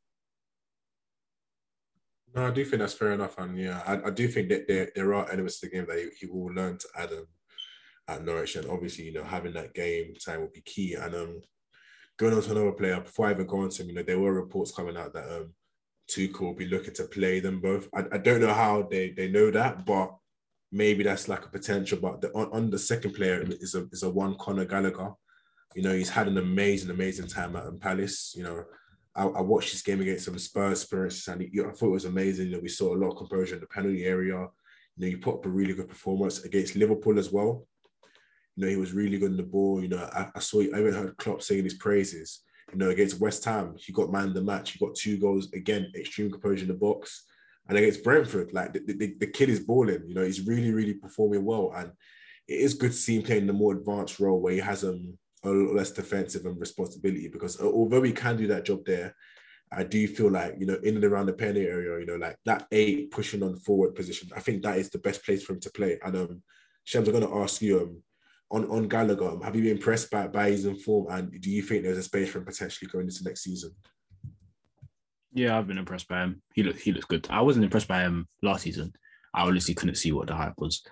[2.38, 4.92] No, I do think that's fair enough, and yeah, I, I do think that there,
[4.94, 7.26] there are elements to the game that he, he will learn to add um,
[8.06, 10.94] at Norwich, and obviously, you know, having that game time will be key.
[10.94, 11.40] And um,
[12.16, 14.20] going on to another player before I even go on to him, you know, there
[14.20, 15.52] were reports coming out that um,
[16.08, 17.88] Tuchel will be looking to play them both.
[17.92, 20.14] I, I don't know how they they know that, but
[20.70, 21.98] maybe that's like a potential.
[22.00, 25.10] But the, on, on the second player is a is a one Conor Gallagher.
[25.74, 28.32] You know, he's had an amazing, amazing time at um, Palace.
[28.36, 28.64] You know,
[29.18, 32.46] I, I, watched this game against some Spurs experiences, and I thought it was amazing.
[32.46, 34.34] You know, we saw a lot of composure in the penalty area.
[34.34, 34.50] You
[34.96, 37.66] know, he put up a really good performance against Liverpool as well.
[38.56, 39.82] You know, he was really good in the ball.
[39.82, 42.40] You know, I, I saw, I even heard Klopp saying his praises.
[42.72, 44.72] You know, against West Ham, he got man the match.
[44.72, 47.24] He got two goals again, extreme composure in the box.
[47.68, 50.04] And against Brentford, like the, the, the kid is balling.
[50.06, 51.72] You know, he's really, really performing well.
[51.74, 51.92] And
[52.46, 55.18] it is good to see him playing the more advanced role where he has um
[55.44, 59.14] a lot less defensive and responsibility because although he can do that job there,
[59.70, 62.36] I do feel like, you know, in and around the penalty area, you know, like
[62.46, 65.60] that eight pushing on forward position, I think that is the best place for him
[65.60, 65.98] to play.
[66.02, 66.42] And um,
[66.84, 68.02] Shams, I'm going to ask you um,
[68.50, 71.82] on, on Gallagher, have you been impressed by, by his inform and do you think
[71.82, 73.72] there's a space for him potentially going into next season?
[75.34, 76.42] Yeah, I've been impressed by him.
[76.54, 77.26] He looks he looks good.
[77.30, 78.94] I wasn't impressed by him last season.
[79.34, 80.82] I honestly couldn't see what the hype was.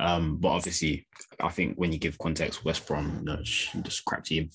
[0.00, 1.06] Um, but obviously,
[1.40, 4.50] I think when you give context, West Brom, you know, just crap team.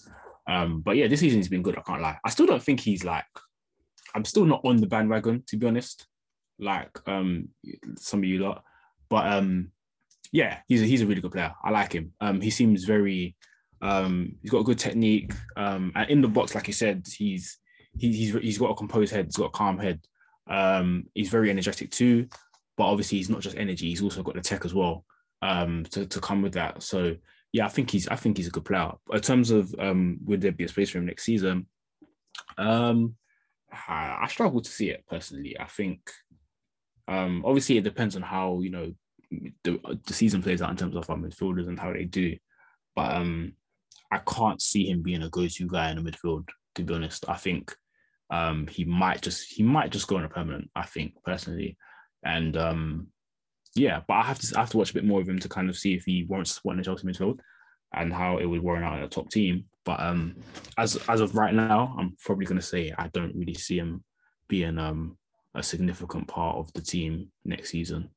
[0.47, 1.77] Um, but yeah, this season he's been good.
[1.77, 2.17] I can't lie.
[2.23, 3.25] I still don't think he's like.
[4.15, 6.07] I'm still not on the bandwagon to be honest.
[6.59, 7.49] Like um,
[7.97, 8.63] some of you lot,
[9.09, 9.71] but um,
[10.31, 11.53] yeah, he's a, he's a really good player.
[11.63, 12.13] I like him.
[12.21, 13.35] Um, he seems very,
[13.81, 15.33] um, he's got a good technique.
[15.57, 17.57] Um, and in the box, like you said, he's
[17.97, 19.25] he, he's he's got a composed head.
[19.25, 19.99] He's got a calm head.
[20.47, 22.27] Um, he's very energetic too,
[22.77, 23.89] but obviously he's not just energy.
[23.89, 25.05] He's also got the tech as well.
[25.41, 26.83] Um, to to come with that.
[26.83, 27.15] So
[27.51, 28.91] yeah, I think he's I think he's a good player.
[29.11, 31.67] In terms of um, would there be a space for him next season?
[32.57, 33.15] Um,
[33.71, 35.57] I, I struggle to see it personally.
[35.59, 35.99] I think
[37.07, 38.93] um, obviously it depends on how you know
[39.63, 42.35] the, the season plays out in terms of our midfielders and how they do.
[42.95, 43.53] But um,
[44.11, 46.47] I can't see him being a go-to guy in the midfield.
[46.75, 47.75] To be honest, I think
[48.29, 50.69] um, he might just he might just go on a permanent.
[50.75, 51.77] I think personally,
[52.23, 53.07] and um,
[53.75, 55.49] yeah, but I have to I have to watch a bit more of him to
[55.49, 57.39] kind of see if he warrants in the Chelsea midfield
[57.93, 59.65] and how it would warrant out in a top team.
[59.85, 60.35] But um,
[60.77, 64.03] as as of right now, I'm probably going to say I don't really see him
[64.47, 65.17] being um
[65.55, 68.09] a significant part of the team next season.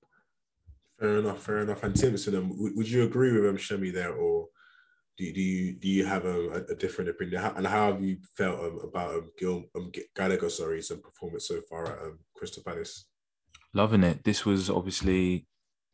[0.99, 1.83] Fair enough, fair enough.
[1.83, 4.49] And Timson, um, would you agree with um, Shemi there, or
[5.19, 7.43] do, do you do you have a, a different opinion?
[7.57, 11.61] And how have you felt um, about um, Gil um, Gallagher, sorry, some performance so
[11.69, 13.07] far at um, Crystal Palace?
[13.77, 14.25] Loving it.
[14.25, 15.45] This was obviously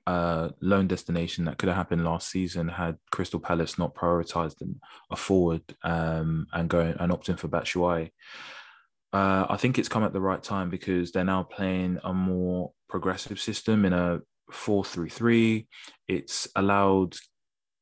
[0.07, 4.63] a loan destination that could have happened last season had Crystal Palace not prioritised
[5.11, 8.13] a forward um, and going and opting for Batshuayi.
[9.13, 12.71] Uh, I think it's come at the right time because they're now playing a more
[12.89, 14.21] progressive system in a
[14.53, 15.67] 4-3-3.
[16.07, 17.17] It's allowed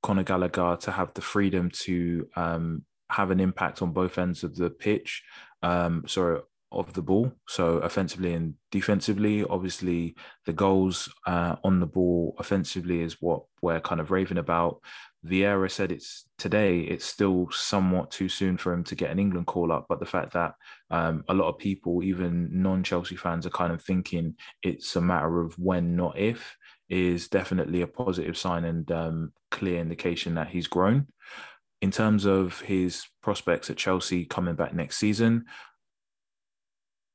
[0.03, 4.57] Conor Gallagher to have the freedom to um, have an impact on both ends of
[4.57, 5.23] the pitch.
[5.63, 6.41] Um, sorry,
[6.73, 7.33] of the ball.
[7.49, 10.15] So offensively and defensively, obviously
[10.47, 14.81] the goals uh, on the ball offensively is what we're kind of raving about.
[15.27, 16.81] Vieira said it's today.
[16.81, 20.07] It's still somewhat too soon for him to get an England call up, but the
[20.07, 20.55] fact that
[20.91, 25.43] um, a lot of people, even non-Chelsea fans, are kind of thinking it's a matter
[25.43, 26.57] of when, not if,
[26.89, 31.07] is definitely a positive sign and um, clear indication that he's grown.
[31.83, 35.45] In terms of his prospects at Chelsea coming back next season,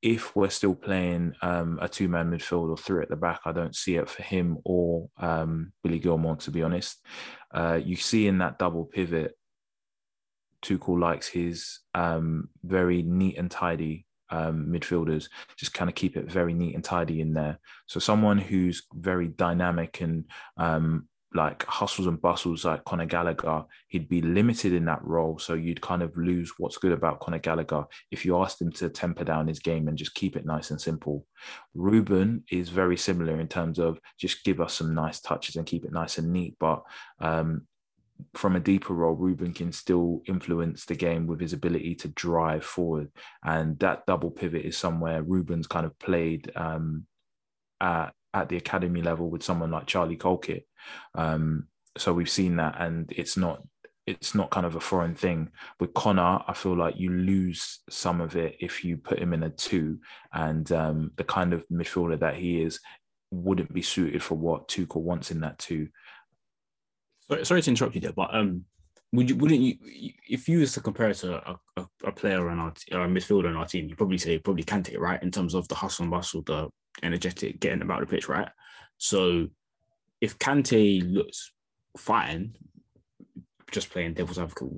[0.05, 3.51] if we're still playing um, a two man midfield or three at the back, I
[3.51, 7.03] don't see it for him or um, Billy Gilmour, to be honest.
[7.51, 9.35] Uh, you see in that double pivot,
[10.61, 15.27] Tuchel likes his um, very neat and tidy um, midfielders,
[15.57, 17.57] just kind of keep it very neat and tidy in there.
[17.87, 20.25] So someone who's very dynamic and
[20.55, 25.37] um, like hustles and bustles like Conor Gallagher, he'd be limited in that role.
[25.37, 28.89] So you'd kind of lose what's good about Conor Gallagher if you asked him to
[28.89, 31.25] temper down his game and just keep it nice and simple.
[31.73, 35.85] Ruben is very similar in terms of just give us some nice touches and keep
[35.85, 36.55] it nice and neat.
[36.59, 36.83] But
[37.19, 37.67] um,
[38.33, 42.63] from a deeper role, Ruben can still influence the game with his ability to drive
[42.63, 43.11] forward.
[43.43, 47.05] And that double pivot is somewhere Ruben's kind of played um,
[47.81, 50.67] at at the academy level with someone like Charlie Colkett.
[51.15, 51.67] Um,
[51.97, 53.63] so we've seen that, and it's not
[54.05, 55.49] it's not kind of a foreign thing.
[55.79, 59.43] With Conor, I feel like you lose some of it if you put him in
[59.43, 59.99] a two,
[60.33, 62.79] and um, the kind of midfielder that he is
[63.31, 65.87] wouldn't be suited for what Tuchel wants in that two.
[67.29, 68.65] Sorry, sorry to interrupt you there, but um,
[69.13, 69.75] would you wouldn't you
[70.29, 73.47] if you was to compare it to a, a, a player on our a midfielder
[73.47, 76.03] on our team, you probably say probably Kante it right in terms of the hustle
[76.03, 76.69] and bustle, the
[77.03, 78.49] energetic, getting about the pitch, right?
[78.97, 79.47] So
[80.21, 81.51] if Kante looks
[81.97, 82.55] fine,
[83.71, 84.69] just playing devil's advocate,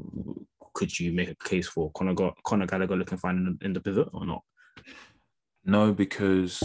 [0.73, 3.79] could you make a case for Conor, Conor Gallagher looking fine in the, in the
[3.79, 4.43] pivot or not?
[5.65, 6.63] No, because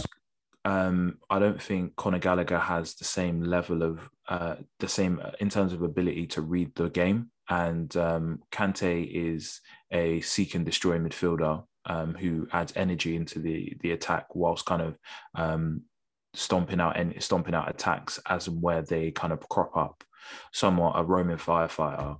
[0.65, 5.31] um, I don't think Conor Gallagher has the same level of uh, the same uh,
[5.39, 7.29] in terms of ability to read the game.
[7.49, 9.59] And um, Kante is
[9.91, 14.81] a seek and destroy midfielder um, who adds energy into the the attack whilst kind
[14.81, 14.97] of
[15.35, 15.81] um,
[16.33, 20.03] stomping out and stomping out attacks as and where they kind of crop up.
[20.51, 22.17] Somewhat a roaming firefighter.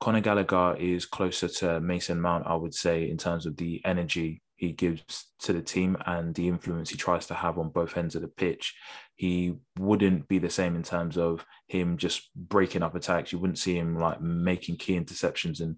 [0.00, 4.42] Conor Gallagher is closer to Mason Mount, I would say, in terms of the energy
[4.58, 8.16] he gives to the team and the influence he tries to have on both ends
[8.16, 8.74] of the pitch.
[9.14, 13.32] He wouldn't be the same in terms of him just breaking up attacks.
[13.32, 15.76] You wouldn't see him like making key interceptions and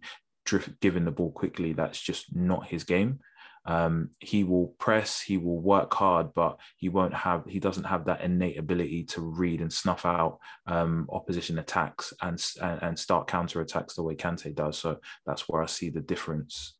[0.81, 1.73] giving the ball quickly.
[1.73, 3.21] That's just not his game.
[3.67, 8.07] Um, he will press, he will work hard, but he won't have, he doesn't have
[8.07, 13.27] that innate ability to read and snuff out um, opposition attacks and, and, and start
[13.27, 14.79] counter attacks the way Kante does.
[14.79, 16.77] So that's where I see the difference.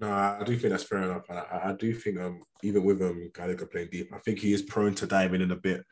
[0.00, 3.30] No, I do think that's fair enough, I, I do think um even with um
[3.32, 5.84] Gallagher playing deep, I think he is prone to diving in a bit.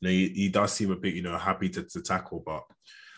[0.00, 2.64] You know, he, he does seem a bit you know happy to, to tackle, but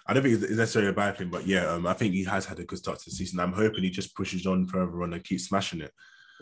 [0.08, 2.46] I don't think it's necessarily a bad thing, but yeah, um, I think he has
[2.46, 3.40] had a good start to the season.
[3.40, 5.92] I'm hoping he just pushes on further on and keeps smashing it.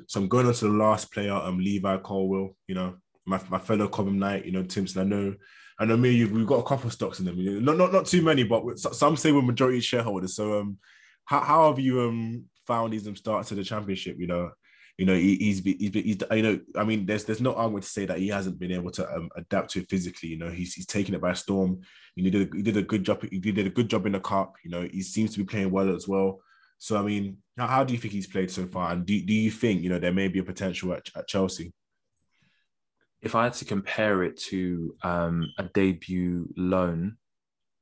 [0.07, 2.55] So I'm going on to the last player, um, Levi Colwill.
[2.69, 2.95] You know,
[3.25, 5.01] my, my fellow Cobham Knight, you know, Timson.
[5.01, 5.35] I know,
[5.81, 6.25] I know me.
[6.25, 7.64] We've got a couple of stocks in them.
[7.64, 10.37] Not not not too many, but some say we're majority shareholders.
[10.37, 10.79] So um,
[11.25, 14.17] how how have you um found these um starts to the championship?
[14.19, 14.51] You know,
[14.99, 17.90] you know he, he's he's he's you know I mean there's there's no argument to
[17.90, 20.30] say that he hasn't been able to um, adapt to it physically.
[20.30, 21.80] You know he's he's taken it by storm.
[22.14, 23.22] You know, he did a, he did a good job.
[23.30, 24.55] He did a good job in the cup.
[24.64, 26.40] You know he seems to be playing well as well.
[26.78, 28.92] So I mean, how, how do you think he's played so far?
[28.92, 31.72] And do do you think you know there may be a potential at, at Chelsea?
[33.20, 37.16] If I had to compare it to um, a debut loan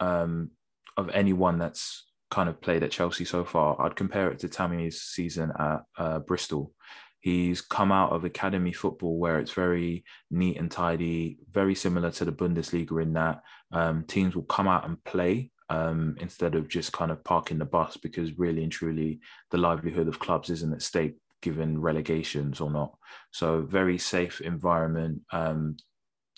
[0.01, 0.51] um,
[0.97, 5.03] of anyone that's kind of played at Chelsea so far, I'd compare it to Tammy's
[5.03, 6.73] season at uh, Bristol.
[7.25, 12.27] He's come out of academy football where it's very neat and tidy, very similar to
[12.27, 13.41] the Bundesliga in that
[13.73, 17.65] um, teams will come out and play um, instead of just kind of parking the
[17.65, 19.21] bus because really and truly
[19.51, 22.95] the livelihood of clubs isn't at stake given relegations or not.
[23.31, 25.23] So very safe environment.
[25.33, 25.79] Um,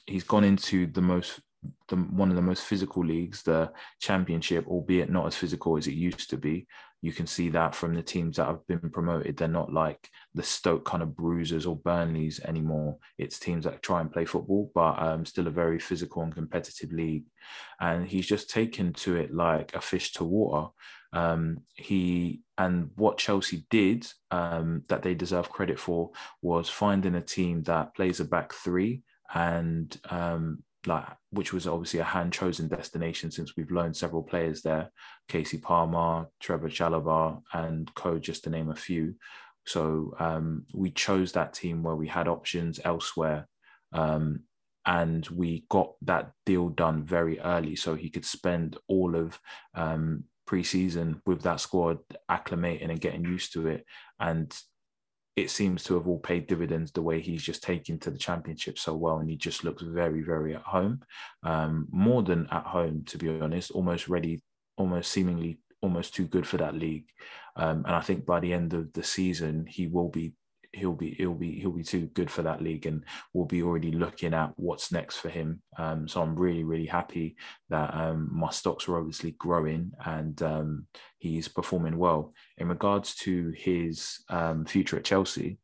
[0.06, 1.40] he's gone into the most
[1.88, 5.94] the, one of the most physical leagues, the championship, albeit not as physical as it
[5.94, 6.66] used to be
[7.06, 9.36] you can see that from the teams that have been promoted.
[9.36, 12.96] They're not like the Stoke kind of bruisers or Burnleys anymore.
[13.18, 16.92] It's teams that try and play football, but um, still a very physical and competitive
[16.92, 17.26] league.
[17.80, 20.70] And he's just taken to it like a fish to water.
[21.12, 26.10] Um, he and what Chelsea did um, that they deserve credit for
[26.42, 29.02] was finding a team that plays a back three
[29.32, 34.62] and um, like which was obviously a hand chosen destination since we've loaned several players
[34.62, 34.90] there,
[35.28, 39.14] Kasey Palmer, Trevoh Chalobah, and Co, just to name a few.
[39.66, 43.48] So um, we chose that team where we had options elsewhere.
[43.92, 44.44] Um,
[44.86, 49.38] and we got that deal done very early so he could spend all of
[49.74, 51.98] um, preseason with that squad
[52.30, 53.84] acclimating and getting used to it
[54.20, 54.56] and
[55.36, 58.78] it seems to have all paid dividends the way he's just taken to the championship
[58.78, 61.00] so well and he just looks very very at home.
[61.42, 64.42] Um, more than at home to be honest almost ready
[64.76, 67.04] almost seemingly almost too good for that league.
[67.54, 70.32] Um, and i think by the end of the season he will be
[70.76, 73.90] he'll be he'll be he'll be too good for that league and we'll be already
[73.90, 75.62] looking at what's next for him.
[75.78, 77.36] Um, so i'm really really happy
[77.70, 80.86] that um, my stocks are obviously growing and um,
[81.18, 82.32] he's performing well.
[82.58, 85.58] In regards to his um, future at chelsea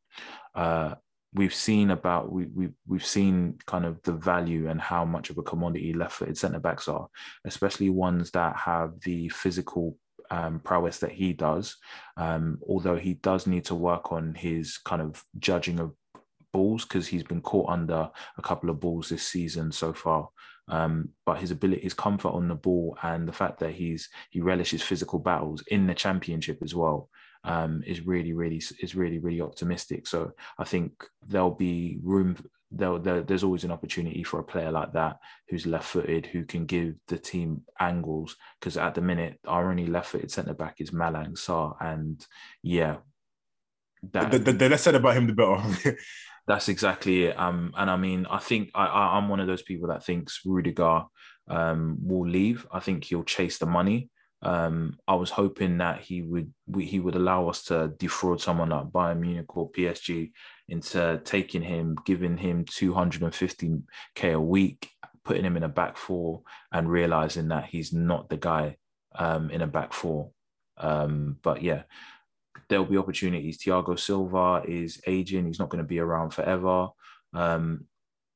[0.55, 0.95] uh,
[1.35, 5.39] we've seen about we, we we've seen kind of the value and how much of
[5.39, 7.09] a commodity left-footed centre backs are
[7.47, 9.97] especially ones that have the physical
[10.31, 11.77] um, prowess that he does.
[12.17, 15.93] Um, although he does need to work on his kind of judging of
[16.53, 20.29] balls because he's been caught under a couple of balls this season so far.
[20.69, 24.41] Um, but his ability, his comfort on the ball, and the fact that he's he
[24.41, 27.09] relishes physical battles in the championship as well
[27.45, 30.07] um, is really, really is really, really optimistic.
[30.07, 30.93] So I think
[31.27, 32.37] there'll be room
[32.75, 35.19] there's always an opportunity for a player like that
[35.49, 38.37] who's left-footed who can give the team angles.
[38.59, 42.25] Because at the minute, our only left-footed centre back is Malang Sarr, and
[42.63, 42.97] yeah,
[44.11, 45.99] that, the, the, the less said about him, the better.
[46.47, 47.39] that's exactly it.
[47.39, 50.41] Um, and I mean, I think I, I, am one of those people that thinks
[50.45, 51.05] Rudiger
[51.49, 52.67] um, will leave.
[52.73, 54.11] I think he'll chase the money.
[54.43, 58.87] Um, I was hoping that he would he would allow us to defraud someone like
[58.87, 60.33] Bayern Munich or PSG
[60.69, 64.91] into taking him, giving him 250k a week,
[65.25, 68.77] putting him in a back four, and realizing that he's not the guy
[69.15, 70.31] um, in a back four.
[70.77, 71.83] Um, but yeah,
[72.69, 73.59] there'll be opportunities.
[73.59, 76.89] Thiago Silva is aging; he's not going to be around forever.
[77.33, 77.85] Um,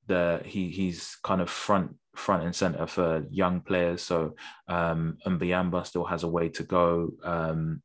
[0.07, 4.03] the he he's kind of front front and center for young players.
[4.03, 4.35] So
[4.69, 5.19] um,
[5.85, 7.13] still has a way to go.
[7.23, 7.83] Um,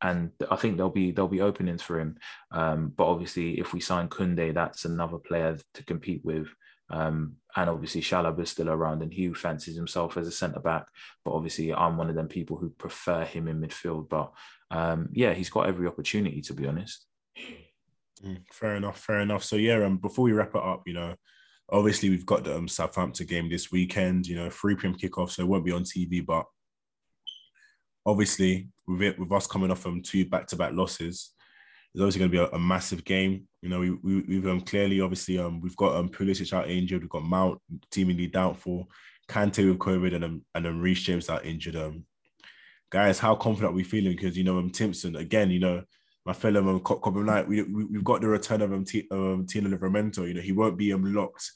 [0.00, 2.18] and I think there'll be there'll be openings for him.
[2.52, 6.48] Um, but obviously, if we sign Koundé, that's another player to compete with.
[6.90, 10.86] Um, and obviously, Chalobah is still around, and he fancies himself as a centre back.
[11.24, 14.08] But obviously, I'm one of them people who prefer him in midfield.
[14.08, 14.32] But
[14.70, 17.04] um, yeah, he's got every opportunity to be honest.
[18.24, 19.44] Mm, fair enough, fair enough.
[19.44, 21.14] So yeah, um, before we wrap it up, you know,
[21.70, 24.26] obviously we've got the um, Southampton game this weekend.
[24.26, 24.94] You know, 3 p.m.
[24.94, 26.44] kickoff, so it won't be on TV, but
[28.06, 31.32] obviously with it with us coming off from two back-to-back losses,
[31.94, 33.46] it's obviously going to be a, a, massive game.
[33.62, 37.02] You know, we, we have um, clearly obviously um we've got um Pulisic out injured,
[37.02, 37.60] we've got Mount
[37.92, 38.88] seemingly doubtful,
[39.28, 41.76] Kante with COVID, and um and then Reece James out injured.
[41.76, 42.04] Um,
[42.90, 44.16] guys, how confident are we feeling?
[44.16, 45.82] Because you know, um Timson again, you know.
[46.28, 49.46] My fellow um, Cobham Knight, we, we we've got the return of um, T, um
[49.48, 50.28] Tino Livramento.
[50.28, 51.52] You know he won't be um locked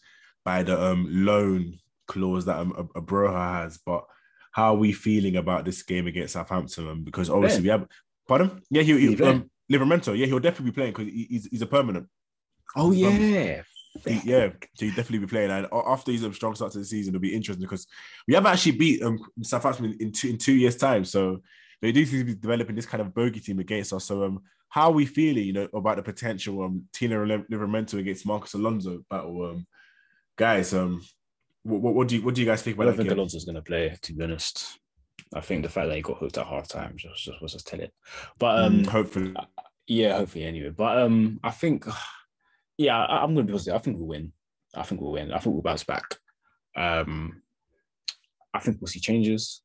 [0.47, 4.07] by the um loan clause that um Broja has, but
[4.51, 7.05] how are we feeling about this game against Southampton?
[7.05, 7.87] Because obviously we have,
[8.27, 8.63] pardon?
[8.71, 10.17] Yeah, he, he um, Livramento.
[10.17, 12.09] Yeah, he'll definitely be playing because he's he's a permanent.
[12.75, 13.11] Oh yeah,
[14.07, 15.51] he- yeah, so he'll definitely be playing.
[15.51, 17.87] And after his um, strong start to the season, it'll be interesting because
[18.27, 21.05] we haven't actually beat um, Southampton in, in two in two years' time.
[21.05, 21.43] So
[21.83, 24.07] they do seem to be developing this kind of bogey team against us.
[24.07, 24.41] So um,
[24.73, 29.05] how are we feeling, you know, about the potential um Tino Livramento against Marcos Alonso
[29.11, 29.51] battle?
[29.51, 29.67] Um,
[30.35, 31.03] guys, um,
[31.63, 33.19] what, what, do you what do you guys think I about don't think game?
[33.19, 34.79] Alonso's going to play, to be honest.
[35.35, 37.67] I think the fact that he got hooked at half time just, just was just
[37.67, 37.93] tell it.
[38.39, 39.35] But um, Mm, hopefully,
[39.87, 40.71] yeah, hopefully anyway.
[40.71, 41.85] But um, I think,
[42.79, 43.75] yeah, I, I'm going to be positive.
[43.75, 44.33] I think we'll win.
[44.75, 45.33] I think we'll win.
[45.33, 46.17] I think we'll bounce back.
[46.75, 47.43] Um,
[48.55, 49.61] I think we'll see changes.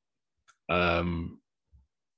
[0.68, 1.40] Um,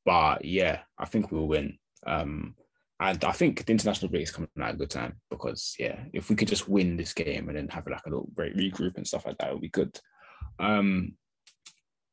[0.06, 1.78] but yeah, I think we'll win.
[2.08, 2.56] Um,
[3.00, 6.30] and I think the international break is coming at a good time because yeah, if
[6.30, 9.08] we could just win this game and then have like a little break regroup and
[9.08, 9.98] stuff like that, it would be good.
[10.60, 11.14] Um,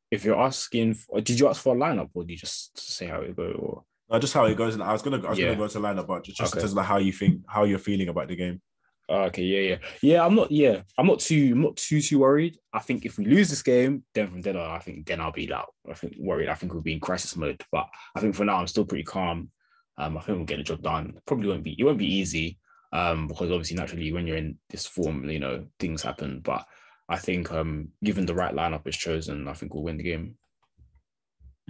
[0.09, 3.07] if you're asking, for, did you ask for a lineup or did you just say
[3.07, 3.51] how it go?
[3.51, 4.73] Or no, just how it goes.
[4.75, 5.47] And I was gonna I was Yeah.
[5.47, 6.59] gonna go to lineup, but just, just Okay.
[6.59, 8.61] in terms of like how you think how you're feeling about the game.
[9.09, 10.25] Oh, okay, yeah, yeah, yeah.
[10.25, 12.57] I'm not, yeah, I'm not too, I'm not too, too worried.
[12.73, 15.31] I think if we lose this game, then from then on, I think then I'll
[15.31, 16.49] be like, I think worried.
[16.49, 17.61] I think we'll be in crisis mode.
[17.71, 19.49] But I think for now, I'm still pretty calm.
[19.97, 21.19] Um, I think we'll get the job done.
[21.25, 22.59] Probably won't be, it won't be easy.
[22.93, 26.39] Um, because obviously, naturally, when you're in this form, you know, things happen.
[26.39, 26.65] But
[27.09, 30.37] I think, um, given the right lineup is chosen, I think we'll win the game.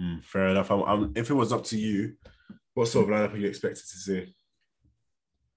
[0.00, 0.70] Mm, fair enough.
[0.70, 2.14] I'm, I'm, if it was up to you,
[2.74, 4.34] what sort of lineup are you expected to see?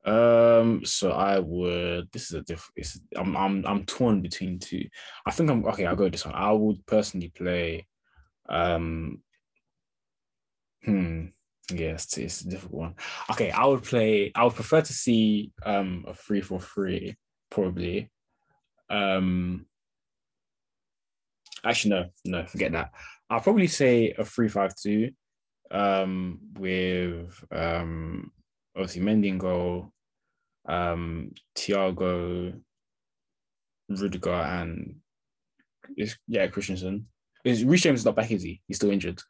[0.03, 2.11] Um, so I would.
[2.11, 2.71] This is a diff.
[2.75, 4.85] It's, I'm I'm I'm torn between two.
[5.25, 5.85] I think I'm okay.
[5.85, 6.33] I'll go with this one.
[6.33, 7.87] I would personally play.
[8.49, 9.21] Um.
[10.83, 11.25] Hmm.
[11.69, 12.95] Yes, it's, it's a difficult one.
[13.29, 14.31] Okay, I would play.
[14.35, 17.15] I would prefer to see um a three for three
[17.49, 18.09] probably.
[18.89, 19.65] Um.
[21.63, 22.89] Actually, no, no, forget that.
[23.29, 25.11] I'll probably say a three five two,
[25.69, 28.31] um, with um
[28.75, 29.93] obviously Mendy goal,
[30.67, 32.59] um, Thiago,
[33.89, 34.95] Rudiger, and
[36.27, 37.07] yeah Christensen.
[37.45, 38.31] Is Reece James not back?
[38.31, 38.61] Is he?
[38.67, 39.21] He's still injured.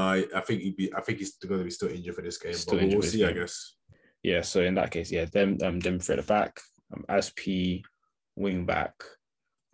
[0.00, 0.92] I, I think he'd be.
[0.94, 2.52] I think he's going to be still injured for this game.
[2.54, 3.24] Still but we'll, injured we'll for this see.
[3.24, 3.74] I guess.
[4.22, 4.40] Yeah.
[4.42, 6.60] So in that case, yeah, them um them three at the back,
[6.94, 7.82] um, Azpi
[8.36, 8.94] wing back,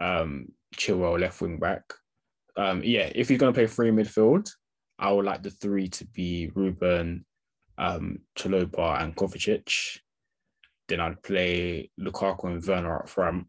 [0.01, 1.83] um, Chilwell left wing back.
[2.57, 4.51] Um, yeah, if he's gonna play three midfield,
[4.99, 7.25] I would like the three to be Ruben,
[7.79, 9.99] um, Chalobah and Kovacic.
[10.89, 13.47] Then I'd play Lukaku and Werner up front.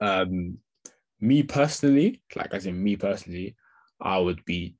[0.00, 0.58] Um,
[1.20, 3.56] me personally, like as in me personally,
[4.00, 4.76] I would be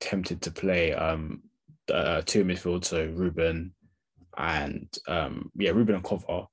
[0.00, 1.42] tempted to play um
[1.92, 3.74] uh, two midfield, so Ruben
[4.36, 6.46] and um yeah, Ruben and Kova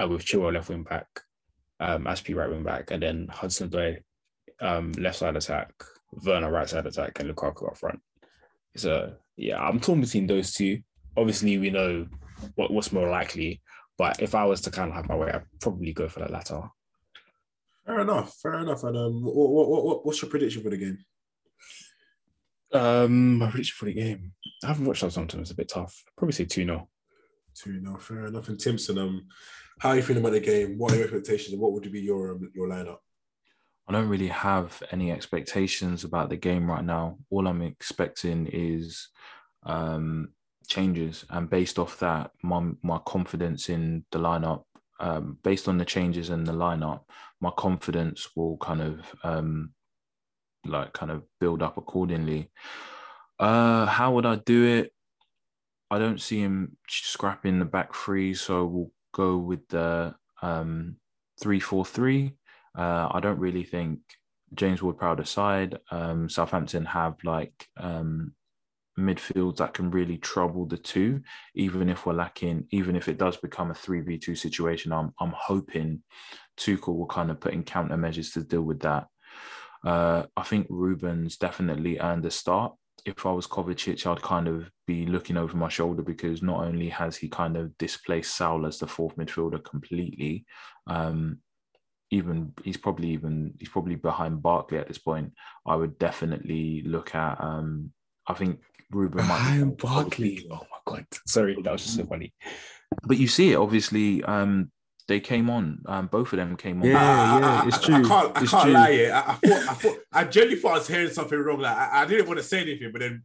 [0.00, 1.06] uh, with Chilwell left wing back,
[1.80, 3.98] um Azpi right wing back, and then Hudson-Odoi
[4.60, 5.72] um left side attack,
[6.12, 8.00] Werner right side attack, and Lukaku up front.
[8.76, 10.80] So yeah, I'm torn between those two.
[11.16, 12.06] Obviously, we know
[12.54, 13.60] what, what's more likely,
[13.96, 16.30] but if I was to kind of have my way, I'd probably go for the
[16.30, 16.62] latter.
[17.86, 18.36] Fair enough.
[18.42, 18.84] Fair enough.
[18.84, 20.98] And um, what, what, what- what's your prediction for the game?
[22.72, 24.32] Um, my prediction for the game.
[24.62, 25.42] I haven't watched that sometimes.
[25.42, 26.04] It's a bit tough.
[26.16, 26.88] Probably say 2 0.
[27.54, 28.48] Two no, fair enough.
[28.48, 29.26] And Timson, um,
[29.80, 30.78] how are you feeling about the game?
[30.78, 31.52] What are your expectations?
[31.52, 32.98] And what would be your um, your lineup?
[33.88, 37.18] I don't really have any expectations about the game right now.
[37.30, 39.08] All I'm expecting is
[39.64, 40.28] um,
[40.68, 44.64] changes, and based off that, my my confidence in the lineup,
[45.00, 47.00] um, based on the changes in the lineup,
[47.40, 49.70] my confidence will kind of um,
[50.68, 52.50] like kind of build up accordingly.
[53.38, 54.92] Uh, how would I do it?
[55.90, 60.96] I don't see him scrapping the back three, so we'll go with the um,
[61.40, 62.34] three four three.
[62.76, 64.00] Uh, I don't really think
[64.54, 65.78] James Ward Prowder side.
[65.90, 68.34] Um, Southampton have like um,
[68.98, 71.22] midfields that can really trouble the two,
[71.54, 74.92] even if we're lacking, even if it does become a 3v2 situation.
[74.92, 76.02] I'm, I'm hoping
[76.58, 79.06] Tuchel will kind of put in countermeasures to deal with that.
[79.84, 82.72] Uh, I think Ruben's definitely earned a start.
[83.04, 86.88] If I was Kovacic, I'd kind of be looking over my shoulder because not only
[86.88, 90.44] has he kind of displaced Saul as the fourth midfielder completely,
[90.88, 91.38] um,
[92.10, 95.32] even he's probably even he's probably behind Barkley at this point.
[95.66, 97.40] I would definitely look at.
[97.40, 97.92] Um,
[98.26, 98.60] I think
[98.90, 99.38] Ruben might.
[99.38, 100.48] be- Behind Barkley.
[100.50, 101.06] Oh my god.
[101.26, 102.32] Sorry, that was just so funny.
[103.04, 104.24] But you see it obviously.
[104.24, 104.70] Um,
[105.08, 105.82] they came on.
[105.86, 106.88] Um, both of them came on.
[106.88, 107.94] Yeah, I- I- yeah, I- it's I- true.
[107.96, 108.72] I can't, I It's can't true.
[108.72, 108.88] lie.
[108.90, 111.60] Yeah, I, I thought, I thought, I genuinely thought I was hearing something wrong.
[111.60, 113.22] Like, I, I didn't want to say anything, but then,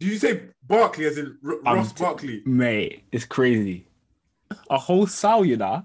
[0.00, 2.42] did you say Barkley as in R- I'm Ross t- Barkley?
[2.46, 3.88] Mate, it's crazy.
[4.70, 5.82] A whole Sal, you know?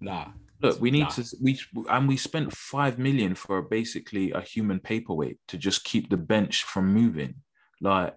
[0.00, 0.26] Nah.
[0.60, 1.08] Look, we need Nah.
[1.10, 1.60] to we
[1.90, 6.64] and we spent five million for basically a human paperweight to just keep the bench
[6.64, 7.34] from moving.
[7.80, 8.14] Like,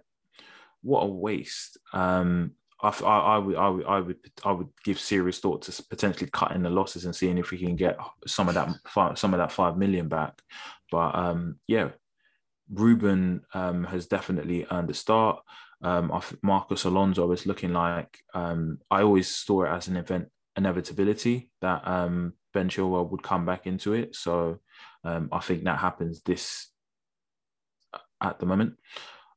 [0.82, 1.76] what a waste.
[1.92, 5.82] Um, I, I, I, would, I would, I would, I would give serious thought to
[5.84, 9.34] potentially cutting the losses and seeing if we can get some of that, five, some
[9.34, 10.40] of that five million back.
[10.90, 11.90] But um, yeah,
[12.70, 15.40] Ruben um, has definitely earned a start.
[15.82, 21.50] Um, Marcos Alonso is looking like um, I always saw it as an event inevitability
[21.60, 24.16] that um, Ben Chilwell would come back into it.
[24.16, 24.58] So
[25.04, 26.68] um, I think that happens this
[28.20, 28.74] at the moment.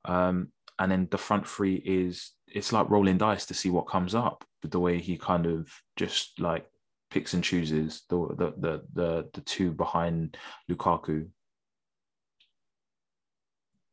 [0.06, 4.16] Um, and then the front three is it's like rolling dice to see what comes
[4.16, 6.66] up with the way he kind of just like
[7.10, 10.38] picks and chooses the the the the, the two behind
[10.70, 11.28] Lukaku.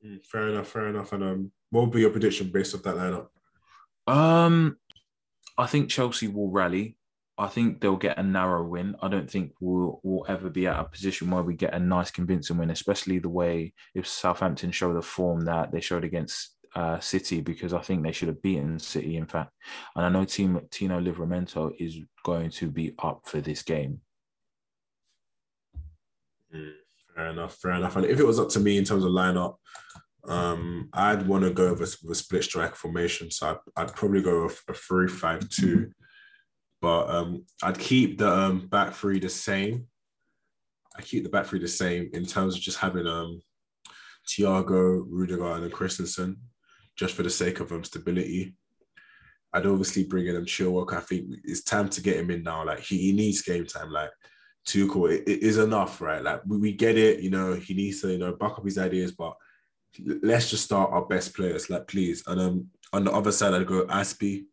[0.05, 1.12] Mm, fair enough, fair enough.
[1.12, 3.28] And um, what would be your prediction based off that lineup?
[4.06, 4.76] Um,
[5.56, 6.97] I think Chelsea will rally.
[7.36, 8.97] I think they'll get a narrow win.
[9.01, 12.10] I don't think we'll, we'll ever be at a position where we get a nice
[12.10, 17.01] convincing win, especially the way if Southampton show the form that they showed against uh,
[17.01, 19.53] City, because I think they should have beaten City, in fact.
[19.97, 24.01] And I know Team Tino Livramento is going to be up for this game.
[26.55, 26.73] Mm,
[27.15, 27.97] fair enough, fair enough.
[27.97, 29.57] And if it was up to me in terms of lineup,
[30.27, 33.31] um, I'd want to go with, with a split strike formation.
[33.31, 35.90] So I'd, I'd probably go with a 3 5 2
[36.81, 39.86] but um, I'd keep the um, back three the same.
[40.97, 43.40] I keep the back three the same in terms of just having um,
[44.28, 46.36] Thiago, Rudiger, and Christensen,
[46.99, 48.55] just for the sake of um, stability.
[49.53, 50.93] I'd obviously bring in Chilwell.
[50.93, 52.66] I think it's time to get him in now.
[52.66, 53.91] Like he, he needs game time.
[53.91, 54.11] Like
[54.66, 56.23] Tuchel, it, it is enough, right?
[56.23, 57.20] Like we, we get it.
[57.20, 59.35] You know, he needs to you know back up his ideas, but
[60.23, 62.23] let's just start our best players, like please.
[62.27, 64.45] And um, on the other side, I'd go Azpi,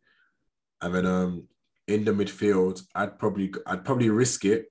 [0.82, 1.48] and then um,
[1.88, 4.68] in the midfield, I'd probably I'd probably risk it.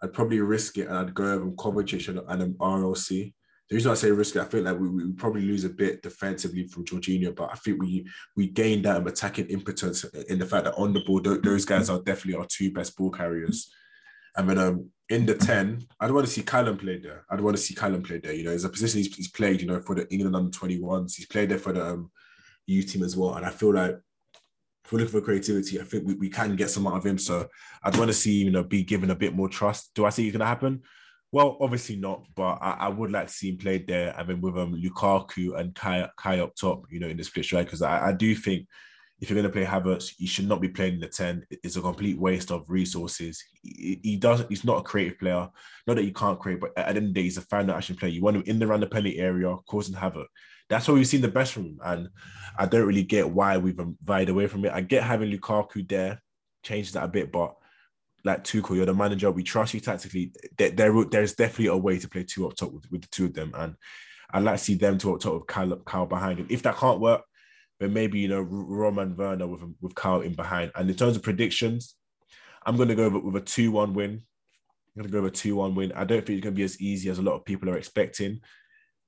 [0.00, 3.34] I'd probably risk it and I'd go over Kovacic and, and um, RLC.
[3.68, 6.66] The reason I say risk I feel like we, we probably lose a bit defensively
[6.66, 10.74] from Jorginho, but I think we we gain that attacking impotence in the fact that
[10.76, 13.70] on the ball, those guys are definitely our two best ball carriers.
[14.36, 17.24] And then um, in the 10, I'd want to see Callum play there.
[17.28, 18.32] I'd want to see Callum play there.
[18.32, 21.16] You know, it's a position he's, he's played, you know, for the England under 21s.
[21.16, 22.10] He's played there for the um,
[22.66, 23.34] U team as well.
[23.34, 23.98] And I feel like
[24.84, 27.18] if we're looking for creativity, I think we, we can get some out of him.
[27.18, 27.48] So
[27.82, 29.90] I'd want to see, you know, be given a bit more trust.
[29.94, 30.82] Do I think it's going to happen?
[31.30, 34.14] Well, obviously not, but I, I, would like to see him played there.
[34.16, 37.44] I mean, with um, Lukaku and Kai, Kai up top, you know, in the split
[37.44, 38.66] strike, because I, I do think
[39.20, 41.44] if you're going to play Havertz, you should not be playing in the 10.
[41.50, 43.44] It's a complete waste of resources.
[43.62, 45.48] He, he does he's not a creative player.
[45.86, 47.68] Not that you can't create, but at the end of the day, he's a fan
[47.68, 48.10] action player.
[48.10, 50.28] You want him in the around the penalty area, causing havoc
[50.68, 51.78] that's where we've seen the best from.
[51.82, 52.08] And
[52.58, 54.72] I don't really get why we've vied away from it.
[54.72, 56.22] I get having Lukaku there,
[56.62, 57.54] changes that a bit, but
[58.24, 59.30] like Tuchel, you're the manager.
[59.30, 60.32] We trust you tactically.
[60.56, 63.26] There, there, there's definitely a way to play two up top with, with the two
[63.26, 63.52] of them.
[63.54, 63.74] And
[64.30, 66.46] I'd like to see them two up top with Kyle, Kyle behind him.
[66.50, 67.22] If that can't work,
[67.80, 70.72] then maybe, you know, Roman Werner with, with Kyle in behind.
[70.74, 71.94] And in terms of predictions,
[72.66, 74.10] I'm going to go with, with a 2 1 win.
[74.10, 75.92] I'm going to go with a 2 1 win.
[75.92, 77.78] I don't think it's going to be as easy as a lot of people are
[77.78, 78.40] expecting.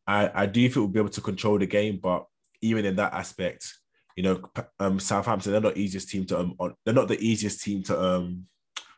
[0.07, 2.27] I, I do think we'll be able to control the game, but
[2.63, 3.75] even in that aspect,
[4.17, 4.43] you know,
[4.79, 8.47] um, Southampton they're not easiest team to um, they're not the easiest team to um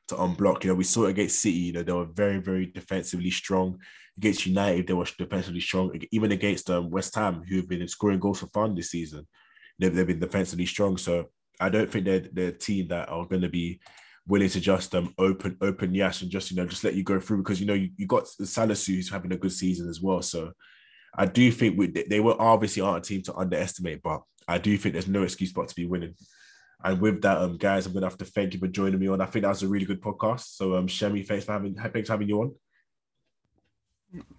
[0.09, 0.65] to unblock.
[0.65, 1.57] You know, we saw it against City.
[1.57, 3.79] You know, they were very very defensively strong.
[4.19, 5.99] Against United, they were defensively strong.
[6.11, 9.27] Even against um, West Ham, who have been scoring goals for fun this season,
[9.79, 10.99] they've, they've been defensively strong.
[10.99, 11.31] So
[11.61, 13.81] I don't think they're they're a team that are going to be
[14.27, 17.19] willing to just um open open yes and just you know just let you go
[17.19, 20.23] through because you know you, you got Salisu who's having a good season as well.
[20.23, 20.53] So
[21.17, 24.77] I do think we, they were obviously aren't a team to underestimate, but I do
[24.79, 26.15] think there's no excuse but to be winning.
[26.85, 29.21] And with that, um, guys, I'm gonna have to thank you for joining me on.
[29.21, 30.57] I think that was a really good podcast.
[30.57, 32.55] So, um, Shemi, thanks for having thanks for having you on.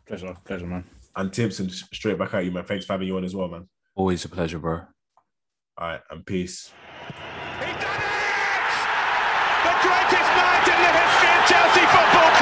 [0.06, 0.84] Pleasure, pleasure, man.
[1.16, 2.66] And Timson, straight back at you, man.
[2.66, 3.70] Thanks for having you on as well, man.
[3.96, 4.82] Always a pleasure, bro.
[5.78, 6.72] All right, and peace.
[7.08, 8.14] He done it!
[9.64, 12.33] The greatest night in the history of Chelsea Football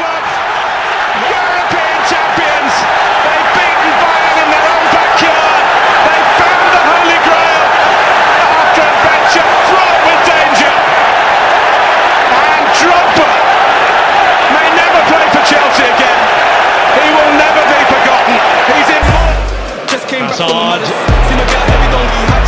[20.41, 20.89] Hazard.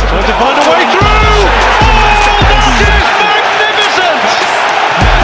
[0.04, 1.04] Trying to find a way through.
[1.04, 4.18] Oh, that is magnificent!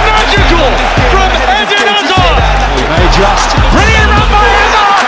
[0.06, 0.70] Magical
[1.10, 2.38] from Eden Hazard.
[2.94, 5.02] May just brilliant run by Hazard.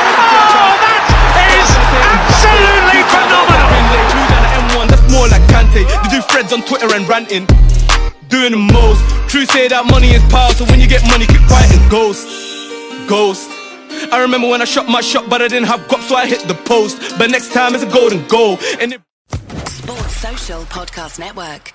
[0.58, 0.74] Oh,
[1.38, 1.70] that is
[2.02, 3.70] absolutely phenomenal.
[4.90, 5.86] That's more like Kante.
[5.86, 7.46] They do threads on Twitter and ranting.
[8.28, 9.02] Doing the most.
[9.30, 12.26] True say that money is power, so when you get money, keep quiet and ghost.
[13.08, 13.51] Ghost.
[14.12, 16.46] I remember when I shot my shot, but I didn't have guap, so I hit
[16.46, 16.98] the post.
[17.18, 18.58] But next time it's a golden goal.
[18.80, 19.00] And it-
[19.66, 21.72] Sports Social Podcast Network.